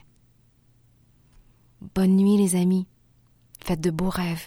Bonne 1.94 2.16
nuit, 2.16 2.36
les 2.36 2.54
amis. 2.54 2.86
Faites 3.60 3.80
de 3.80 3.90
beaux 3.90 4.08
rêves. 4.08 4.46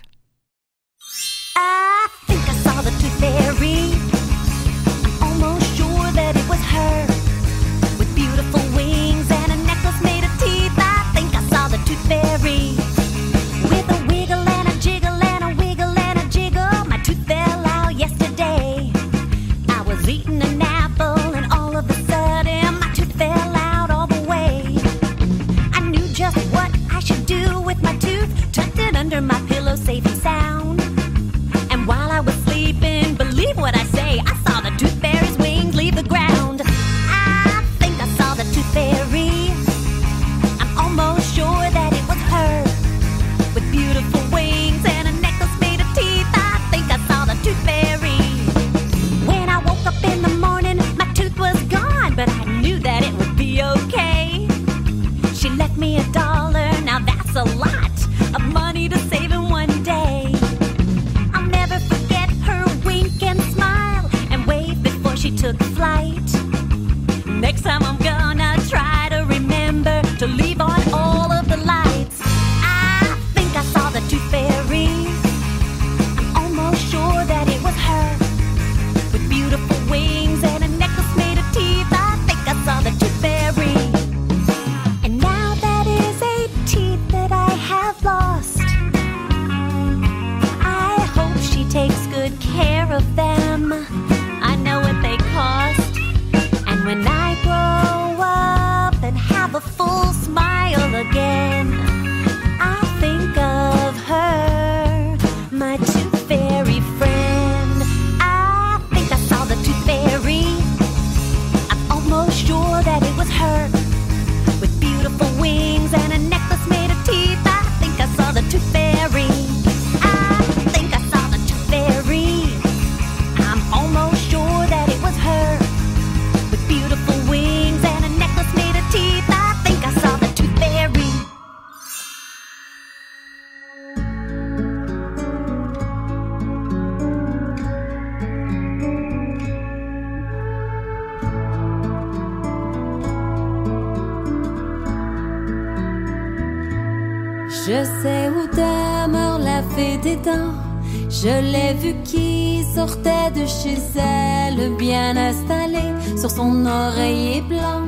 Je 150.26 151.42
l'ai 151.52 151.74
vue 151.76 151.96
qui 152.04 152.64
sortait 152.76 153.32
de 153.36 153.46
chez 153.46 153.78
elle, 153.96 154.76
bien 154.76 155.16
installée 155.16 155.94
sur 156.18 156.32
son 156.32 156.66
oreiller 156.66 157.42
blanc, 157.42 157.88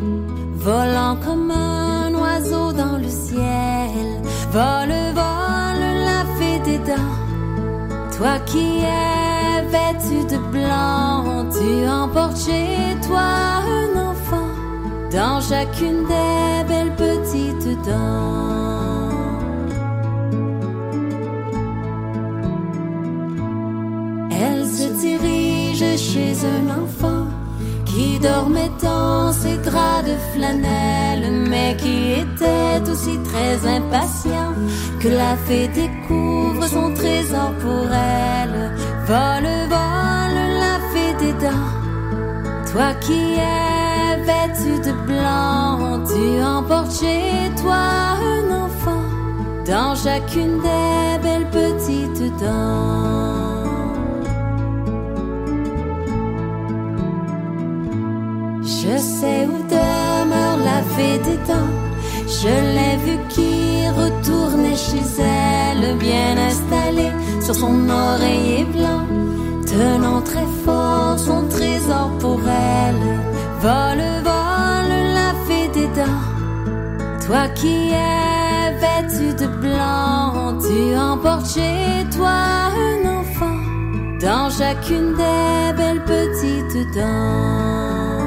volant 0.56 1.18
comme 1.26 1.52
un 1.52 2.14
oiseau 2.14 2.72
dans 2.74 2.98
le 2.98 3.10
ciel. 3.10 4.08
Vole, 4.52 5.14
vole, 5.16 5.88
la 6.10 6.24
fée 6.38 6.60
des 6.64 6.78
dents. 6.80 7.16
Toi 8.16 8.40
qui 8.46 8.80
es 8.80 9.62
vêtu 9.74 10.26
de 10.32 10.38
blanc, 10.52 11.46
tu 11.52 11.88
emportes 11.90 12.38
chez 12.38 12.96
toi 13.08 13.64
un 13.80 14.10
enfant 14.12 14.52
dans 15.12 15.42
chacune 15.42 16.06
des 16.06 16.64
belles 16.68 16.96
petites 16.96 17.86
dents. 17.86 18.67
Chez 25.78 26.34
un 26.44 26.82
enfant 26.82 27.28
qui 27.86 28.18
dormait 28.18 28.72
dans 28.82 29.32
ses 29.32 29.58
draps 29.58 30.06
de 30.08 30.16
flanelle, 30.34 31.32
mais 31.48 31.78
qui 31.78 32.14
était 32.14 32.90
aussi 32.90 33.20
très 33.30 33.58
impatient 33.78 34.54
que 35.00 35.10
la 35.10 35.36
fée 35.46 35.68
découvre 35.68 36.66
son 36.66 36.94
trésor 36.96 37.52
pour 37.62 37.86
elle. 37.94 38.72
Vole, 39.06 39.54
vole, 39.70 40.42
la 40.64 40.80
fée 40.92 41.14
des 41.20 41.34
dents, 41.34 41.70
toi 42.72 42.96
qui 43.00 43.36
es 43.36 44.16
vêtu 44.30 44.82
de 44.82 44.94
blanc, 45.06 46.04
tu 46.08 46.44
emportes 46.44 47.00
chez 47.00 47.54
toi 47.62 47.84
un 48.34 48.66
enfant 48.66 49.06
dans 49.68 49.94
chacune 49.96 50.60
des 50.60 51.20
belles 51.22 51.50
petites 51.52 52.34
dents. 52.40 53.37
Je 58.90 58.98
sais 58.98 59.46
où 59.46 59.58
demeure 59.68 60.60
la 60.64 60.82
fée 60.96 61.20
des 61.20 61.38
dents. 61.46 61.74
Je 62.26 62.54
l'ai 62.76 62.96
vue 63.06 63.20
qui 63.28 63.86
retournait 63.90 64.78
chez 64.78 65.06
elle, 65.20 65.98
bien 65.98 66.38
installée 66.38 67.12
sur 67.42 67.54
son 67.54 67.90
oreiller 67.90 68.64
blanc, 68.64 69.04
tenant 69.66 70.22
très 70.22 70.48
fort 70.64 71.20
son 71.20 71.50
trésor 71.50 72.12
pour 72.22 72.40
elle. 72.48 73.04
Vole, 73.60 74.08
vole, 74.24 74.98
la 75.20 75.34
fée 75.46 75.68
des 75.74 75.88
dents. 75.88 76.24
Toi 77.26 77.50
qui 77.56 77.90
es 77.92 78.72
vêtu 78.84 79.34
de 79.34 79.48
blanc, 79.48 80.58
tu 80.66 80.98
emportes 80.98 81.50
chez 81.56 82.06
toi 82.16 82.38
un 82.88 83.20
enfant 83.20 83.60
dans 84.22 84.50
chacune 84.50 85.14
des 85.14 85.74
belles 85.76 86.06
petites 86.06 86.96
dents. 86.96 88.27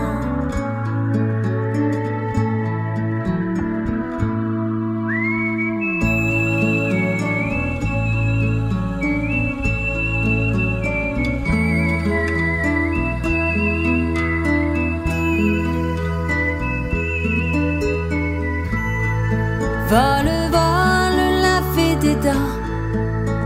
Vole, 19.90 20.30
vole, 20.52 21.40
la 21.42 21.60
fée 21.74 21.96
des 21.96 22.14
dents. 22.14 22.54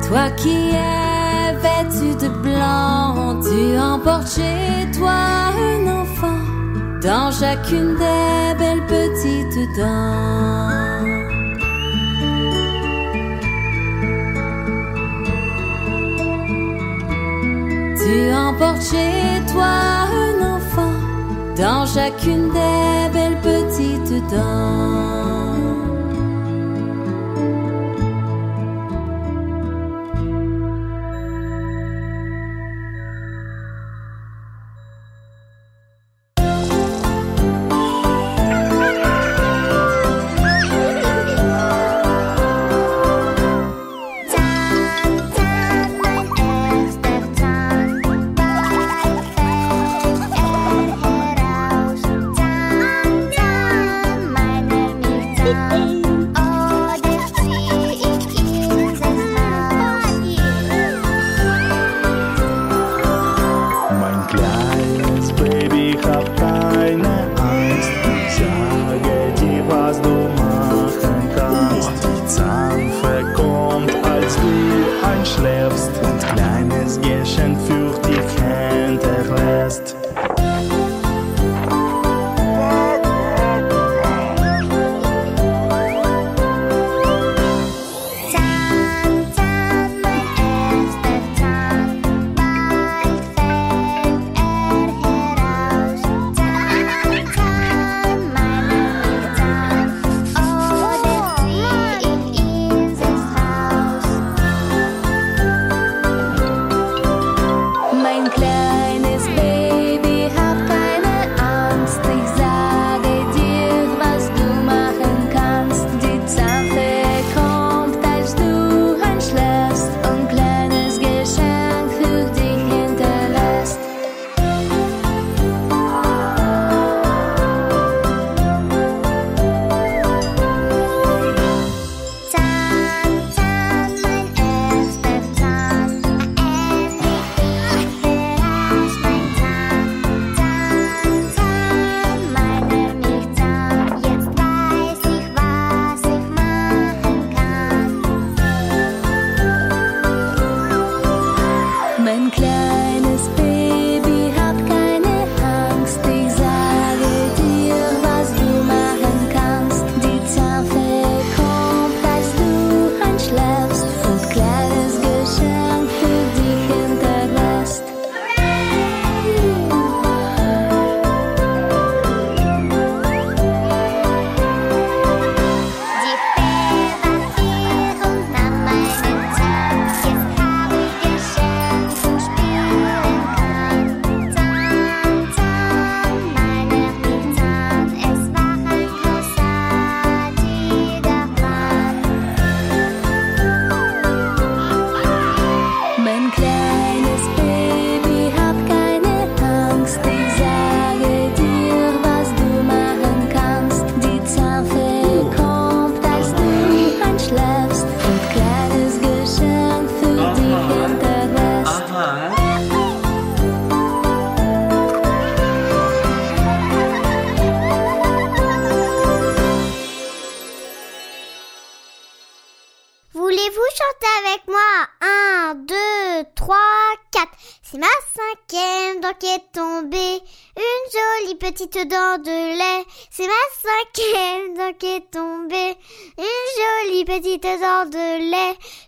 Toi 0.07 0.29
qui 0.37 0.73
es 0.73 1.55
vêtu 1.65 2.15
de 2.23 2.29
blanc, 2.29 3.41
tu 3.41 3.79
emportes 3.79 4.29
chez 4.29 4.91
toi 4.93 5.21
un 5.57 6.03
enfant 6.03 6.43
dans 7.01 7.31
chacune 7.33 7.97
des 7.97 8.55
belles 8.59 8.85
petites 8.85 9.79
dents. 9.79 10.69
Tu 17.97 18.35
emportes 18.35 18.83
chez 18.83 19.41
toi 19.51 19.73
un 20.27 20.57
enfant 20.57 20.97
dans 21.57 21.87
chacune 21.87 22.51
des 22.51 23.09
belles 23.15 23.41
petites 23.41 24.31
dents. 24.31 25.54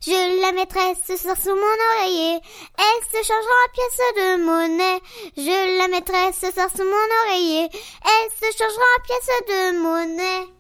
Je 0.01 0.41
la 0.41 0.53
mettrai 0.53 0.95
ce 1.07 1.17
soir 1.17 1.37
sous 1.37 1.55
mon 1.55 1.77
oreiller. 1.91 2.41
Elle 2.79 3.05
se 3.11 3.27
changera 3.27 3.57
en 3.65 3.71
pièce 3.73 4.01
de 4.17 4.45
monnaie. 4.45 5.01
Je 5.37 5.79
la 5.79 5.89
mettrai 5.89 6.33
ce 6.33 6.53
soir 6.53 6.69
sous 6.75 6.85
mon 6.85 7.09
oreiller. 7.25 7.69
Elle 7.73 8.31
se 8.31 8.57
changera 8.57 8.85
en 8.99 9.03
pièce 9.03 9.31
de 9.49 9.79
monnaie. 9.79 10.57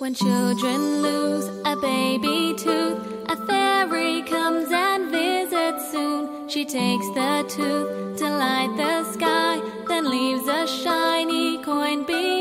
When 0.00 0.14
children 0.14 1.02
lose 1.02 1.48
a 1.64 1.76
baby 1.76 2.54
tooth, 2.58 3.13
a 3.84 3.88
fairy 3.88 4.22
comes 4.22 4.70
and 4.70 5.10
visits 5.10 5.90
soon. 5.90 6.48
She 6.48 6.64
takes 6.64 7.06
the 7.08 7.44
tooth 7.48 8.18
to 8.18 8.24
light 8.24 8.72
the 8.76 9.12
sky, 9.12 9.60
then 9.88 10.10
leaves 10.10 10.48
a 10.48 10.66
shiny 10.66 11.62
coin 11.62 12.04
behind. 12.04 12.33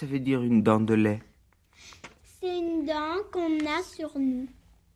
Ça 0.00 0.06
veut 0.06 0.18
dire 0.18 0.40
une 0.42 0.62
dent 0.62 0.80
de 0.80 0.94
lait? 0.94 1.20
C'est 2.24 2.58
une 2.58 2.86
dent 2.86 3.18
qu'on 3.30 3.58
a 3.66 3.82
sur 3.82 4.18
nous. 4.18 4.48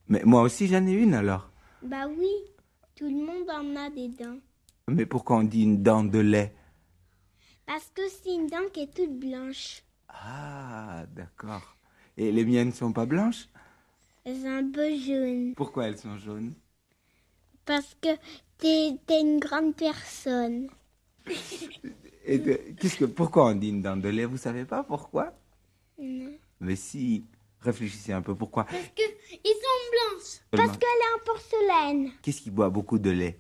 Mais 0.09 0.23
moi 0.25 0.41
aussi 0.41 0.67
j'en 0.67 0.87
ai 0.87 0.93
une 0.93 1.13
alors. 1.13 1.51
Bah 1.83 2.09
oui, 2.09 2.31
tout 2.97 3.05
le 3.05 3.27
monde 3.27 3.51
en 3.51 3.77
a 3.77 3.91
des 3.91 4.09
dents. 4.09 4.39
Mais 4.89 5.05
pourquoi 5.05 5.37
on 5.37 5.43
dit 5.43 5.65
une 5.65 5.83
dent 5.83 6.05
de 6.05 6.21
lait? 6.21 6.55
Parce 7.67 7.91
que 7.95 8.01
c'est 8.09 8.35
une 8.35 8.47
dent 8.47 8.67
qui 8.73 8.81
est 8.81 8.95
toute 8.95 9.19
blanche. 9.19 9.83
Ah, 10.09 11.05
d'accord. 11.15 11.77
Et 12.17 12.33
les 12.33 12.47
miennes 12.47 12.73
sont 12.73 12.95
pas 12.95 13.05
blanches? 13.05 13.51
Elles 14.25 14.41
sont 14.41 14.47
un 14.47 14.71
peu 14.71 14.97
jaunes. 14.97 15.53
Pourquoi 15.55 15.89
elles 15.89 15.99
sont 15.99 16.17
jaunes? 16.17 16.55
Parce 17.67 17.95
que 18.01 18.17
t'es 18.57 18.99
t'es 19.07 19.21
une 19.21 19.39
grande 19.39 19.77
personne. 19.77 20.69
Et 22.25 22.39
de- 22.39 22.61
qu'est-ce 22.81 22.97
que 22.97 23.05
pourquoi 23.05 23.47
on 23.47 23.55
dit 23.55 23.69
une 23.69 23.83
dent 23.83 23.97
de 23.97 24.09
lait? 24.09 24.25
Vous 24.25 24.37
savez 24.39 24.65
pas 24.65 24.83
pourquoi? 24.83 25.33
Non. 25.99 26.33
Mais 26.61 26.77
si, 26.77 27.25
réfléchissez 27.61 28.13
un 28.13 28.23
peu 28.23 28.35
pourquoi? 28.35 28.65
Parce 28.65 28.89
que 28.89 29.03
ils 29.33 29.53
sont 29.53 29.91
blanches. 29.93 30.41
Parce 30.51 30.79
qu'elle 30.79 30.89
est 30.89 31.15
en 31.21 31.25
porcelaine. 31.25 32.13
Qu'est-ce 32.23 32.41
qui 32.41 32.51
boit 32.51 32.71
beaucoup 32.71 32.99
de 32.99 33.11
lait? 33.11 33.39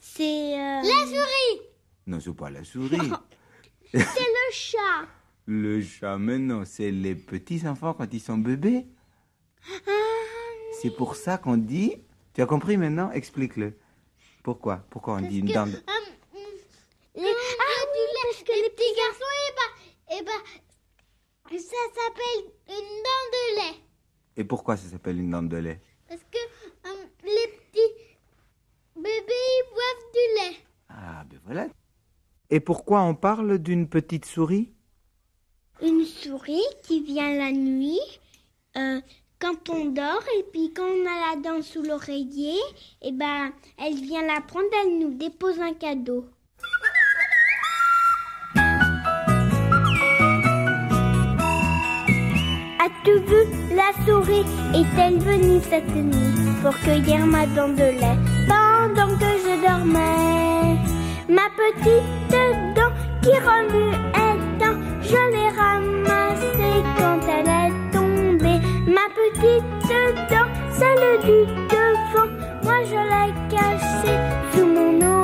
C'est 0.00 0.54
euh, 0.54 0.82
la 0.82 1.06
souris. 1.06 1.60
Non, 2.06 2.20
c'est 2.20 2.34
pas 2.34 2.50
la 2.50 2.62
souris. 2.64 2.98
C'est 3.92 4.00
le 4.00 4.52
chat. 4.52 5.06
Le 5.46 5.80
chat, 5.80 6.18
mais 6.18 6.38
non, 6.38 6.64
c'est 6.64 6.90
les 6.90 7.14
petits 7.14 7.64
enfants 7.68 7.94
quand 7.94 8.12
ils 8.12 8.18
sont 8.20 8.38
bébés. 8.38 8.86
Ah, 9.86 9.90
C'est 10.82 10.90
pour 10.90 11.14
ça 11.14 11.38
qu'on 11.38 11.56
dit. 11.56 11.94
Tu 12.32 12.42
as 12.42 12.46
compris 12.46 12.76
maintenant? 12.76 13.12
Explique-le. 13.12 13.74
Pourquoi? 14.42 14.84
Pourquoi 14.90 15.14
on 15.14 15.20
dit 15.20 15.38
une 15.38 15.46
dent 15.46 15.66
de... 15.66 15.72
Les... 17.16 17.22
ah 17.22 17.84
oui, 17.92 18.00
parce 18.22 18.42
que 18.42 18.52
les 18.52 18.70
petits 18.70 18.94
garçons, 18.96 19.34
et 19.38 19.52
bah, 19.54 20.16
et 20.16 20.22
bah, 20.22 21.58
ça 21.58 21.76
s'appelle 21.94 22.52
une 22.68 23.02
dent 23.06 23.24
de 23.32 23.56
lait. 23.56 23.80
Et 24.36 24.44
pourquoi 24.44 24.76
ça 24.76 24.88
s'appelle 24.88 25.20
une 25.20 25.30
dent 25.30 25.42
de 25.42 25.56
lait? 25.56 25.80
Parce 26.08 26.22
que 26.22 26.38
euh, 26.88 27.04
les 27.22 27.48
petits 27.48 27.94
bébés, 28.96 29.24
ils 29.28 29.68
boivent 29.70 30.12
du 30.12 30.24
lait. 30.36 30.56
Ah, 30.88 31.24
ben 31.24 31.40
voilà. 31.44 31.68
Et 32.50 32.60
pourquoi 32.60 33.02
on 33.02 33.14
parle 33.14 33.58
d'une 33.58 33.88
petite 33.88 34.24
souris? 34.24 34.72
Une 35.82 36.04
souris 36.04 36.66
qui 36.82 37.00
vient 37.00 37.34
la 37.36 37.52
nuit 37.52 38.00
euh, 38.76 39.00
quand 39.38 39.70
on 39.70 39.86
dort 39.86 40.22
et 40.38 40.42
puis 40.52 40.72
quand 40.72 40.86
on 40.86 41.06
a 41.06 41.34
la 41.34 41.36
dent 41.40 41.62
sous 41.62 41.82
l'oreiller, 41.82 42.58
et 43.02 43.12
ben 43.12 43.52
elle 43.78 43.94
vient 43.94 44.26
la 44.26 44.40
prendre, 44.40 44.68
elle 44.82 44.98
nous 44.98 45.14
dépose 45.14 45.60
un 45.60 45.74
cadeau. 45.74 46.26
As-tu 53.04 53.18
vu 53.18 53.42
la 53.76 53.92
souris 54.06 54.46
Est-elle 54.72 55.18
venue 55.18 55.60
cette 55.68 55.94
nuit 55.94 56.54
pour 56.62 56.74
cueillir 56.78 57.26
ma 57.26 57.44
dent 57.46 57.68
de 57.68 57.90
lait 58.00 58.18
pendant 58.48 59.14
que 59.18 59.30
je 59.44 59.60
dormais? 59.60 60.78
Ma 61.28 61.50
petite 61.54 62.30
dent 62.74 62.92
qui 63.20 63.32
remue 63.32 63.92
étant, 64.14 64.76
je 65.02 65.20
l'ai 65.32 65.50
ramassée 65.50 66.82
quand 66.96 67.20
elle 67.28 67.48
est 67.48 67.74
tombée. 67.92 68.60
Ma 68.86 69.06
petite 69.12 69.64
dent, 70.30 70.48
celle 70.72 71.20
du 71.20 71.38
devant, 71.68 72.30
moi 72.62 72.78
je 72.84 73.00
l'ai 73.10 73.32
cachée 73.50 74.18
sous 74.54 74.66
mon 74.66 75.02
oreiller. 75.02 75.23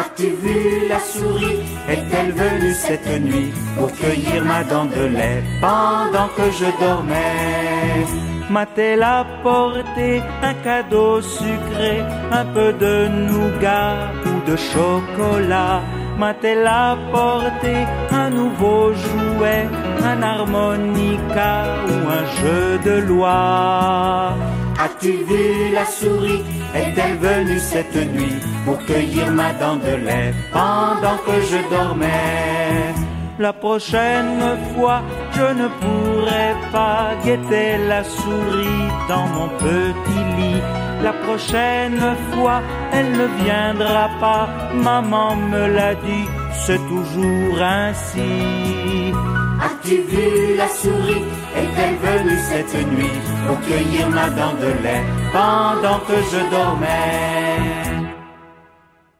As-tu 0.00 0.28
vu 0.42 0.88
la 0.88 0.98
souris 0.98 1.60
Est-elle 1.86 2.32
venue 2.32 2.72
cette 2.72 3.12
nuit 3.20 3.52
pour 3.76 3.92
cueillir 3.92 4.42
ma 4.46 4.64
dent 4.64 4.86
de 4.86 5.04
lait 5.16 5.42
pendant 5.60 6.28
que 6.36 6.46
je 6.58 6.68
dormais? 6.82 8.06
M'a-t-elle 8.48 9.02
apporté 9.02 10.22
un 10.42 10.54
cadeau 10.64 11.20
sucré, 11.20 11.94
un 12.32 12.46
peu 12.46 12.72
de 12.72 13.08
nougat 13.30 13.94
ou 14.24 14.50
de 14.50 14.56
chocolat? 14.56 15.82
M'a-t-elle 16.18 16.66
apporté 16.66 17.74
un 18.10 18.30
nouveau 18.30 18.94
jouet, 18.94 19.68
un 20.02 20.22
harmonica 20.22 21.52
ou 21.90 21.96
un 22.20 22.24
jeu 22.40 22.78
de 22.88 22.96
loi? 23.10 24.34
As-tu 24.82 25.12
vu 25.28 25.74
la 25.74 25.84
souris 25.84 26.42
est-elle 26.74 27.16
venue 27.18 27.58
cette 27.58 27.96
nuit 27.96 28.38
pour 28.64 28.78
cueillir 28.84 29.30
ma 29.30 29.52
dent 29.52 29.76
de 29.76 29.94
lait 30.06 30.34
pendant 30.52 31.18
que 31.26 31.40
je 31.50 31.58
dormais? 31.74 32.94
La 33.38 33.54
prochaine 33.54 34.42
fois, 34.74 35.00
je 35.32 35.46
ne 35.60 35.68
pourrai 35.80 36.54
pas 36.72 37.12
guetter 37.24 37.78
la 37.88 38.04
souris 38.04 38.88
dans 39.08 39.26
mon 39.28 39.48
petit 39.48 40.24
lit. 40.36 40.62
La 41.02 41.14
prochaine 41.14 42.16
fois, 42.32 42.60
elle 42.92 43.12
ne 43.12 43.26
viendra 43.42 44.10
pas, 44.20 44.46
maman 44.74 45.36
me 45.36 45.74
l'a 45.74 45.94
dit, 45.94 46.26
c'est 46.52 46.82
toujours 46.88 47.62
ainsi. 47.62 49.14
As-tu 49.62 49.96
vu 50.02 50.56
la 50.56 50.68
souris 50.68 51.22
Est-elle 51.54 51.96
venue 51.96 52.38
cette 52.38 52.74
nuit 52.88 53.20
pour 53.46 53.60
cueillir 53.60 54.08
ma 54.08 54.30
dent 54.30 54.54
de 54.54 54.68
lait 54.82 55.02
pendant 55.32 55.98
que 56.00 56.14
je 56.14 56.50
dormais? 56.50 58.08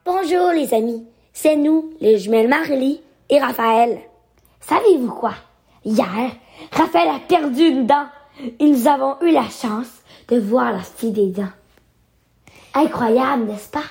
Bonjour 0.04 0.52
les 0.52 0.72
amis, 0.72 1.04
c'est 1.34 1.56
nous, 1.56 1.92
les 2.00 2.18
jumelles 2.18 2.48
Marily 2.48 3.02
et 3.28 3.38
Raphaël. 3.38 4.00
Savez-vous 4.60 5.12
quoi? 5.12 5.34
Hier, 5.84 6.30
Raphaël 6.72 7.08
a 7.08 7.18
perdu 7.18 7.62
une 7.62 7.86
dent. 7.86 8.06
Et 8.58 8.64
nous 8.64 8.88
avons 8.88 9.16
eu 9.20 9.32
la 9.32 9.48
chance 9.50 9.90
de 10.28 10.38
voir 10.38 10.72
la 10.72 10.80
fille 10.80 11.12
des 11.12 11.26
dents. 11.26 11.52
Incroyable, 12.72 13.44
n'est-ce 13.44 13.68
pas? 13.68 13.84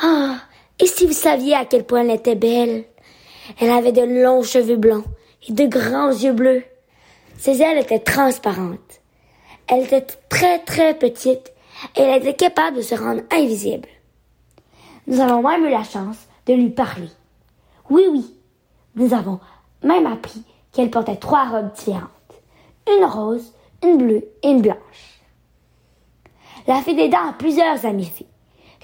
Ah, 0.00 0.36
et 0.78 0.86
si 0.86 1.06
vous 1.06 1.12
saviez 1.12 1.54
à 1.54 1.64
quel 1.64 1.84
point 1.84 2.02
elle 2.02 2.12
était 2.12 2.36
belle? 2.36 2.84
Elle 3.60 3.70
avait 3.70 3.90
de 3.90 4.22
longs 4.22 4.44
cheveux 4.44 4.76
blancs 4.76 5.04
et 5.04 5.19
de 5.50 5.66
grands 5.66 6.10
yeux 6.10 6.32
bleus. 6.32 6.64
Ses 7.38 7.60
ailes 7.62 7.78
étaient 7.78 7.98
transparentes. 7.98 9.00
Elle 9.66 9.84
était 9.84 10.06
très 10.28 10.60
très 10.60 10.94
petite 10.94 11.52
et 11.96 12.02
elle 12.02 12.22
était 12.22 12.34
capable 12.34 12.78
de 12.78 12.82
se 12.82 12.94
rendre 12.94 13.22
invisible. 13.30 13.88
Nous 15.06 15.20
avons 15.20 15.42
même 15.42 15.66
eu 15.66 15.70
la 15.70 15.82
chance 15.82 16.18
de 16.46 16.54
lui 16.54 16.70
parler. 16.70 17.08
Oui, 17.88 18.04
oui, 18.10 18.34
nous 18.94 19.12
avons 19.14 19.40
même 19.82 20.06
appris 20.06 20.42
qu'elle 20.72 20.90
portait 20.90 21.16
trois 21.16 21.48
robes 21.48 21.72
différentes. 21.74 22.10
Une 22.88 23.04
rose, 23.04 23.52
une 23.82 23.98
bleue 23.98 24.24
et 24.42 24.50
une 24.50 24.62
blanche. 24.62 25.20
La 26.66 26.82
fée 26.82 26.94
des 26.94 27.08
dents 27.08 27.28
a 27.28 27.32
plusieurs 27.32 27.84
amies 27.86 28.04
fées, 28.04 28.26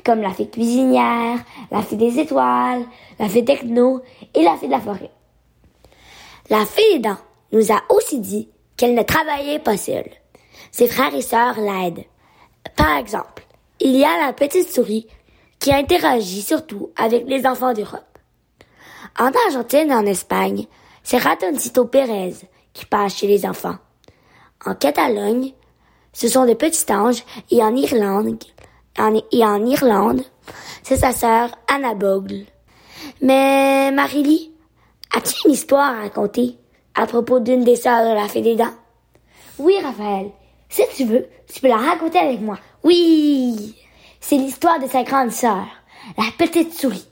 comme 0.05 0.21
la 0.21 0.31
fée 0.31 0.49
cuisinière, 0.49 1.39
la 1.71 1.83
fée 1.83 1.97
des 1.97 2.19
étoiles, 2.19 2.85
la 3.19 3.29
fée 3.29 3.45
techno 3.45 4.01
et 4.35 4.43
la 4.43 4.57
fée 4.57 4.67
de 4.67 4.73
la 4.73 4.81
forêt. 4.81 5.11
La 6.49 6.65
fée 6.65 6.95
des 6.95 6.99
dents 7.01 7.19
nous 7.53 7.73
a 7.73 7.83
aussi 7.91 8.21
dit 8.21 8.49
qu'elle 8.77 8.95
ne 8.95 9.03
travaillait 9.03 9.59
pas 9.59 9.77
seule. 9.77 10.11
Ses 10.71 10.87
frères 10.87 11.15
et 11.15 11.23
sœurs 11.23 11.59
l'aident. 11.59 12.05
Par 12.77 12.99
exemple, 12.99 13.47
il 13.81 13.97
y 13.97 14.05
a 14.05 14.27
la 14.27 14.33
petite 14.33 14.73
souris 14.73 15.09
qui 15.59 15.73
interagit 15.73 16.43
surtout 16.43 16.91
avec 16.97 17.27
les 17.27 17.47
enfants 17.47 17.73
d'Europe. 17.73 18.19
En 19.19 19.31
Argentine 19.47 19.91
et 19.91 19.95
en 19.95 20.07
Espagne, 20.07 20.67
c'est 21.03 21.19
Ratoncito 21.19 21.87
Pérez 21.87 22.35
qui 22.73 22.85
passe 22.87 23.17
chez 23.17 23.27
les 23.27 23.47
enfants. 23.47 23.77
En 24.65 24.75
Catalogne, 24.75 25.53
ce 26.13 26.29
sont 26.29 26.45
des 26.45 26.55
petits 26.55 26.93
anges 26.93 27.25
et 27.51 27.63
en 27.63 27.75
Irlande, 27.75 28.43
et 29.33 29.45
en 29.45 29.65
Irlande, 29.67 30.23
c'est 30.83 30.97
sa 30.97 31.13
sœur 31.13 31.51
Anna 31.69 31.95
Bogle. 31.95 32.45
Mais 33.21 33.91
Marily, 33.93 34.53
as-tu 35.15 35.47
une 35.47 35.55
histoire 35.55 35.95
à 35.95 36.01
raconter 36.03 36.57
à 36.95 37.07
propos 37.07 37.41
d'une 37.41 37.65
des 37.65 37.77
sœurs 37.77 38.09
de 38.09 38.15
la 38.15 38.29
fée 38.29 38.43
des 38.43 38.57
dents? 38.57 38.75
Oui, 39.59 39.75
Raphaël. 39.83 40.31
Si 40.69 40.83
tu 40.95 41.05
veux, 41.05 41.27
tu 41.53 41.61
peux 41.61 41.69
la 41.69 41.77
raconter 41.77 42.19
avec 42.19 42.41
moi. 42.41 42.59
Oui! 42.83 43.77
C'est 44.21 44.37
l'histoire 44.37 44.81
de 44.81 44.87
sa 44.87 45.05
grande 45.05 45.31
sœur, 45.31 45.67
la 46.19 46.25
petite 46.37 46.75
souris. 46.75 47.07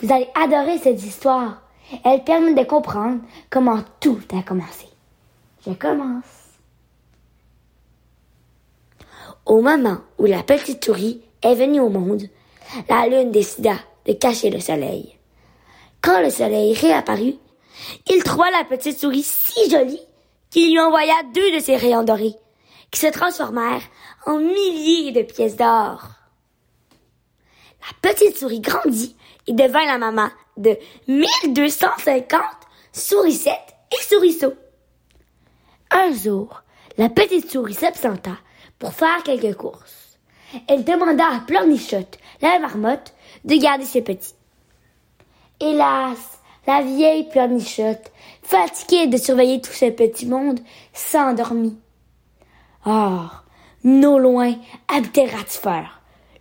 Vous 0.00 0.12
allez 0.12 0.28
adorer 0.34 0.78
cette 0.78 1.02
histoire. 1.02 1.62
Elle 2.04 2.24
permet 2.24 2.54
de 2.54 2.64
comprendre 2.64 3.20
comment 3.48 3.80
tout 4.00 4.20
a 4.36 4.42
commencé. 4.42 4.86
Je 5.66 5.72
commence. 5.72 6.24
Au 9.46 9.60
moment 9.62 9.98
où 10.18 10.26
la 10.26 10.42
petite 10.42 10.84
souris 10.84 11.22
est 11.42 11.54
venue 11.54 11.80
au 11.80 11.88
monde, 11.88 12.22
la 12.88 13.06
lune 13.06 13.30
décida 13.30 13.74
de 14.06 14.12
cacher 14.12 14.50
le 14.50 14.60
soleil. 14.60 15.16
Quand 16.02 16.20
le 16.20 16.30
soleil 16.30 16.74
réapparut, 16.74 17.36
il 18.08 18.22
trouva 18.24 18.50
la 18.50 18.64
petite 18.64 18.98
souris 18.98 19.22
si 19.22 19.70
jolie 19.70 20.00
qu'il 20.50 20.70
lui 20.70 20.80
envoya 20.80 21.14
deux 21.34 21.52
de 21.52 21.60
ses 21.60 21.76
rayons 21.76 22.02
dorés, 22.02 22.34
qui 22.90 23.00
se 23.00 23.06
transformèrent 23.06 23.82
en 24.26 24.38
milliers 24.38 25.12
de 25.12 25.22
pièces 25.22 25.56
d'or. 25.56 26.08
La 27.80 28.10
petite 28.10 28.36
souris 28.36 28.60
grandit 28.60 29.16
et 29.46 29.52
devint 29.52 29.86
la 29.86 29.98
maman 29.98 30.28
de 30.56 30.76
1250 31.08 32.40
sourissettes 32.92 33.76
et 33.92 34.02
souriceaux. 34.02 34.54
Un 35.90 36.12
jour, 36.12 36.62
la 36.98 37.08
petite 37.08 37.50
souris 37.50 37.74
s'absenta 37.74 38.36
pour 38.78 38.92
faire 38.92 39.22
quelques 39.22 39.56
courses. 39.56 40.18
Elle 40.66 40.84
demanda 40.84 41.26
à 41.26 41.40
Pleurnichotte, 41.40 42.18
la 42.42 42.58
marmotte, 42.58 43.14
de 43.44 43.56
garder 43.56 43.84
ses 43.84 44.02
petits. 44.02 44.34
Hélas, 45.62 46.40
la 46.66 46.80
vieille 46.80 47.28
Pleurnichotte, 47.28 48.10
fatiguée 48.42 49.08
de 49.08 49.18
surveiller 49.18 49.60
tout 49.60 49.72
ce 49.72 49.90
petit 49.90 50.24
monde, 50.24 50.58
s'endormit. 50.94 51.76
Or, 52.86 53.44
non 53.84 54.18
loin 54.18 54.54
habitait 54.88 55.26
Ratifer, 55.26 55.84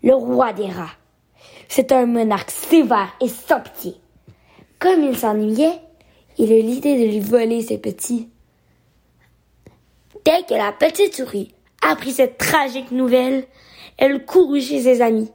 le 0.03 0.15
roi 0.15 0.53
des 0.53 0.67
rats. 0.67 0.95
C'est 1.67 1.91
un 1.91 2.05
monarque 2.05 2.49
sévère 2.49 3.13
et 3.19 3.27
sans 3.27 3.59
pitié. 3.59 3.95
Comme 4.79 5.03
il 5.03 5.17
s'ennuyait, 5.17 5.81
il 6.37 6.53
eut 6.53 6.61
l'idée 6.61 6.97
de 6.97 7.11
lui 7.11 7.19
voler 7.19 7.61
ses 7.61 7.77
petits. 7.77 8.29
Dès 10.23 10.43
que 10.43 10.53
la 10.53 10.71
petite 10.71 11.15
souris 11.15 11.53
apprit 11.81 12.13
cette 12.13 12.37
tragique 12.37 12.91
nouvelle, 12.91 13.45
elle 13.97 14.25
courut 14.25 14.61
chez 14.61 14.81
ses 14.81 15.01
amis 15.01 15.29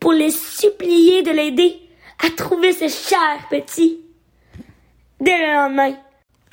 pour 0.00 0.12
les 0.12 0.30
supplier 0.30 1.22
de 1.22 1.30
l'aider 1.30 1.81
à 2.24 2.30
trouver 2.30 2.72
ses 2.72 2.88
chers 2.88 3.48
petits. 3.50 4.00
Dès 5.20 5.38
le 5.38 5.52
lendemain, 5.52 5.94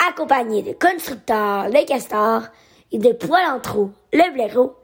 accompagnée 0.08 0.62
de 0.62 0.72
constructeurs, 0.72 1.68
les 1.68 1.84
castors 1.84 2.42
et 2.92 2.98
de 2.98 3.12
poil 3.12 3.42
en 3.46 3.60
le 4.12 4.32
blaireau, 4.32 4.74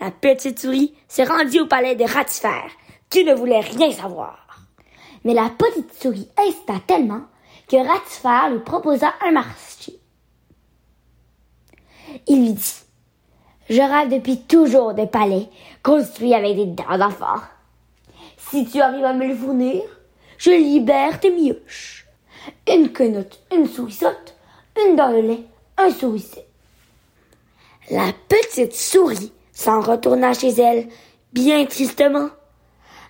la 0.00 0.10
petite 0.10 0.58
souris 0.58 0.94
se 1.08 1.22
rendit 1.22 1.60
au 1.60 1.66
palais 1.66 1.94
de 1.94 2.04
Ratifer, 2.04 2.68
qui 3.10 3.24
ne 3.24 3.34
voulait 3.34 3.60
rien 3.60 3.92
savoir. 3.92 4.46
Mais 5.24 5.34
la 5.34 5.50
petite 5.50 5.92
souris 6.00 6.28
insista 6.36 6.74
tellement 6.86 7.22
que 7.68 7.76
Ratifer 7.76 8.52
lui 8.52 8.60
proposa 8.60 9.14
un 9.24 9.32
marché. 9.32 9.98
Il 12.26 12.40
lui 12.44 12.52
dit 12.52 12.74
Je 13.70 13.80
rêve 13.80 14.10
depuis 14.10 14.42
toujours 14.42 14.94
des 14.94 15.06
palais 15.06 15.48
construits 15.82 16.34
avec 16.34 16.56
des 16.56 16.66
dents 16.66 16.98
d'enfant. 16.98 17.40
Si 18.36 18.66
tu 18.66 18.80
arrives 18.80 19.04
à 19.04 19.14
me 19.14 19.26
le 19.26 19.34
fournir, 19.34 19.82
je 20.38 20.50
libère 20.50 21.20
tes 21.20 21.30
mioches. 21.30 22.06
Une 22.68 22.92
quenotte, 22.92 23.40
une 23.54 23.66
sourissotte, 23.66 24.34
une 24.84 24.96
dent 24.96 25.10
de 25.12 25.20
lait, 25.20 25.42
un 25.78 25.90
sourisset. 25.90 26.46
La 27.90 28.12
petite 28.28 28.74
souris 28.74 29.32
s'en 29.52 29.80
retourna 29.80 30.34
chez 30.34 30.50
elle, 30.60 30.88
bien 31.32 31.64
tristement. 31.66 32.28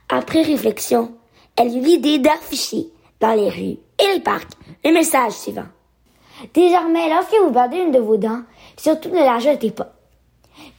Après 0.09 0.43
réflexion, 0.43 1.15
elle 1.57 1.77
eut 1.77 1.81
l'idée 1.81 2.19
d'afficher 2.19 2.89
dans 3.21 3.35
les 3.35 3.49
rues 3.49 3.79
et 3.99 4.15
les 4.15 4.21
parcs 4.21 4.53
le 4.85 4.93
message 4.93 5.33
suivant. 5.33 5.67
Désormais, 6.53 7.09
lorsque 7.09 7.35
vous 7.43 7.53
perdez 7.53 7.79
une 7.79 7.93
de 7.93 7.99
vos 7.99 8.17
dents, 8.17 8.43
surtout 8.77 9.09
ne 9.11 9.21
la 9.21 9.39
jetez 9.39 9.71
pas. 9.71 9.93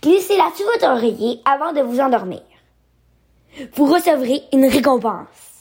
Glissez-la 0.02 0.52
sur 0.56 0.66
votre 0.66 0.88
oreiller 0.88 1.40
avant 1.46 1.74
de 1.74 1.82
vous 1.82 2.00
endormir. 2.00 2.42
Vous 3.74 3.86
recevrez 3.86 4.44
une 4.54 4.66
récompense. 4.66 5.55